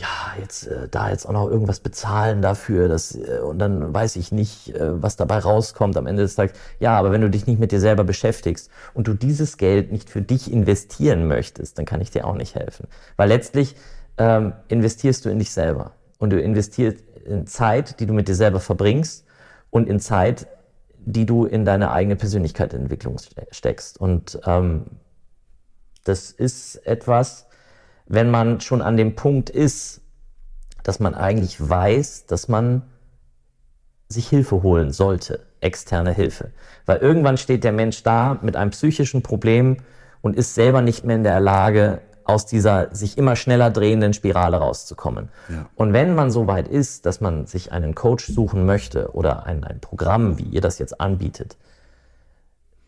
ja, 0.00 0.40
jetzt 0.40 0.66
äh, 0.66 0.88
da 0.88 1.10
jetzt 1.10 1.26
auch 1.26 1.32
noch 1.32 1.50
irgendwas 1.50 1.80
bezahlen 1.80 2.42
dafür, 2.42 2.88
dass, 2.88 3.14
äh, 3.14 3.40
und 3.42 3.58
dann 3.58 3.92
weiß 3.92 4.16
ich 4.16 4.32
nicht, 4.32 4.74
äh, 4.74 5.02
was 5.02 5.16
dabei 5.16 5.38
rauskommt 5.38 5.96
am 5.96 6.06
Ende 6.06 6.22
des 6.22 6.36
Tages. 6.36 6.56
Ja, 6.78 6.96
aber 6.98 7.10
wenn 7.10 7.20
du 7.20 7.30
dich 7.30 7.46
nicht 7.46 7.58
mit 7.58 7.72
dir 7.72 7.80
selber 7.80 8.04
beschäftigst 8.04 8.70
und 8.94 9.08
du 9.08 9.14
dieses 9.14 9.56
Geld 9.56 9.92
nicht 9.92 10.10
für 10.10 10.22
dich 10.22 10.52
investieren 10.52 11.26
möchtest, 11.26 11.78
dann 11.78 11.84
kann 11.84 12.00
ich 12.00 12.10
dir 12.10 12.26
auch 12.26 12.34
nicht 12.34 12.54
helfen. 12.54 12.86
Weil 13.16 13.28
letztlich 13.28 13.76
ähm, 14.18 14.52
investierst 14.68 15.24
du 15.24 15.30
in 15.30 15.38
dich 15.38 15.52
selber 15.52 15.92
und 16.18 16.30
du 16.30 16.40
investierst 16.40 16.98
in 17.24 17.46
Zeit, 17.46 18.00
die 18.00 18.06
du 18.06 18.14
mit 18.14 18.28
dir 18.28 18.34
selber 18.34 18.60
verbringst 18.60 19.24
und 19.70 19.88
in 19.88 20.00
Zeit, 20.00 20.46
die 20.98 21.26
du 21.26 21.44
in 21.44 21.64
deine 21.64 21.90
eigene 21.90 22.16
Persönlichkeitsentwicklung 22.16 23.16
steckst. 23.50 24.00
Und 24.00 24.40
ähm, 24.46 24.86
das 26.04 26.30
ist 26.30 26.76
etwas, 26.86 27.47
wenn 28.08 28.30
man 28.30 28.60
schon 28.60 28.82
an 28.82 28.96
dem 28.96 29.14
Punkt 29.14 29.50
ist, 29.50 30.00
dass 30.82 30.98
man 30.98 31.14
eigentlich 31.14 31.56
weiß, 31.60 32.26
dass 32.26 32.48
man 32.48 32.82
sich 34.08 34.28
Hilfe 34.28 34.62
holen 34.62 34.90
sollte, 34.90 35.46
externe 35.60 36.12
Hilfe. 36.12 36.50
Weil 36.86 36.98
irgendwann 36.98 37.36
steht 37.36 37.62
der 37.62 37.72
Mensch 37.72 38.02
da 38.02 38.38
mit 38.40 38.56
einem 38.56 38.70
psychischen 38.70 39.22
Problem 39.22 39.76
und 40.22 40.34
ist 40.34 40.54
selber 40.54 40.80
nicht 40.80 41.04
mehr 41.04 41.16
in 41.16 41.24
der 41.24 41.40
Lage, 41.40 42.00
aus 42.24 42.44
dieser 42.44 42.94
sich 42.94 43.16
immer 43.16 43.36
schneller 43.36 43.70
drehenden 43.70 44.12
Spirale 44.12 44.58
rauszukommen. 44.58 45.30
Ja. 45.48 45.66
Und 45.76 45.94
wenn 45.94 46.14
man 46.14 46.30
so 46.30 46.46
weit 46.46 46.68
ist, 46.68 47.06
dass 47.06 47.22
man 47.22 47.46
sich 47.46 47.72
einen 47.72 47.94
Coach 47.94 48.26
suchen 48.26 48.66
möchte 48.66 49.14
oder 49.14 49.46
ein, 49.46 49.64
ein 49.64 49.80
Programm, 49.80 50.38
wie 50.38 50.42
ihr 50.44 50.60
das 50.60 50.78
jetzt 50.78 51.00
anbietet, 51.00 51.56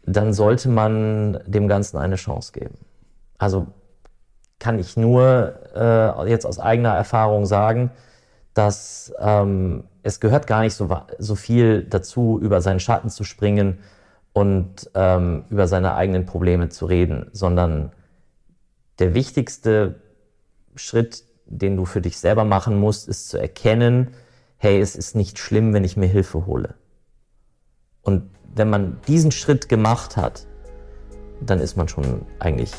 dann 0.05 0.35
sollte 0.35 0.69
man 0.69 1.41
dem 1.47 1.69
Ganzen 1.69 1.97
eine 1.97 2.17
Chance 2.17 2.53
geben. 2.53 2.77
Also 3.39 3.67
kann 4.61 4.79
ich 4.79 4.97
nur 4.97 5.55
äh, 5.75 6.29
jetzt 6.29 6.47
aus 6.47 6.61
eigener 6.61 6.95
Erfahrung 6.95 7.47
sagen, 7.47 7.91
dass 8.55 9.13
ähm, 9.19 9.85
es 10.03 10.21
gehört 10.21 10.47
gar 10.47 10.61
nicht 10.61 10.75
so, 10.75 10.89
so 11.19 11.35
viel 11.35 11.83
dazu, 11.83 12.39
über 12.41 12.61
seinen 12.61 12.79
Schatten 12.79 13.11
zu 13.11 13.25
springen 13.25 13.79
und 14.33 14.91
ähm, 14.95 15.45
über 15.51 15.67
seine 15.67 15.95
eigenen 15.95 16.27
Probleme 16.27 16.69
zu 16.69 16.87
reden, 16.87 17.31
sondern 17.33 17.93
der 18.99 19.15
wichtigste 19.15 19.97
Schritt, 20.77 21.25
den 21.47 21.77
du 21.77 21.85
für 21.87 22.01
dich 22.01 22.19
selber 22.19 22.45
machen 22.45 22.79
musst, 22.79 23.09
ist 23.09 23.29
zu 23.29 23.39
erkennen, 23.39 24.13
hey, 24.59 24.79
es 24.81 24.95
ist 24.95 25.17
nicht 25.17 25.39
schlimm, 25.39 25.73
wenn 25.73 25.85
ich 25.85 25.97
mir 25.97 26.07
Hilfe 26.07 26.47
hole. 26.47 26.75
Und 28.03 28.31
wenn 28.55 28.69
man 28.69 29.01
diesen 29.09 29.33
Schritt 29.33 29.69
gemacht 29.69 30.17
hat, 30.17 30.47
dann 31.41 31.61
ist 31.61 31.77
man 31.77 31.89
schon 31.89 32.27
eigentlich 32.39 32.73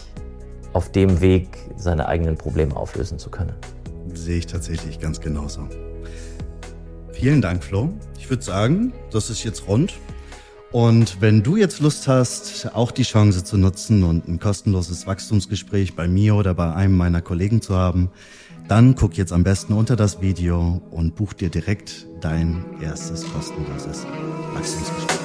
auf 0.73 0.91
dem 0.91 1.21
Weg, 1.21 1.47
seine 1.75 2.07
eigenen 2.07 2.37
Probleme 2.37 2.75
auflösen 2.75 3.19
zu 3.19 3.29
können. 3.29 3.53
Sehe 4.13 4.37
ich 4.37 4.47
tatsächlich 4.47 4.99
ganz 4.99 5.19
genauso. 5.21 5.67
Vielen 7.11 7.41
Dank, 7.41 7.63
Flo. 7.63 7.89
Ich 8.17 8.29
würde 8.29 8.43
sagen, 8.43 8.93
das 9.11 9.29
ist 9.29 9.43
jetzt 9.43 9.67
rund. 9.67 9.93
Und 10.71 11.19
wenn 11.19 11.43
du 11.43 11.57
jetzt 11.57 11.81
Lust 11.81 12.07
hast, 12.07 12.73
auch 12.73 12.91
die 12.91 13.03
Chance 13.03 13.43
zu 13.43 13.57
nutzen 13.57 14.03
und 14.03 14.27
ein 14.27 14.39
kostenloses 14.39 15.05
Wachstumsgespräch 15.05 15.95
bei 15.95 16.07
mir 16.07 16.35
oder 16.35 16.53
bei 16.53 16.73
einem 16.73 16.95
meiner 16.95 17.21
Kollegen 17.21 17.61
zu 17.61 17.75
haben, 17.75 18.09
dann 18.69 18.95
guck 18.95 19.17
jetzt 19.17 19.33
am 19.33 19.43
besten 19.43 19.73
unter 19.73 19.97
das 19.97 20.21
Video 20.21 20.81
und 20.91 21.15
buch 21.15 21.33
dir 21.33 21.49
direkt 21.49 22.07
dein 22.21 22.63
erstes 22.81 23.25
kostenloses 23.33 24.05
Wachstumsgespräch. 24.53 25.20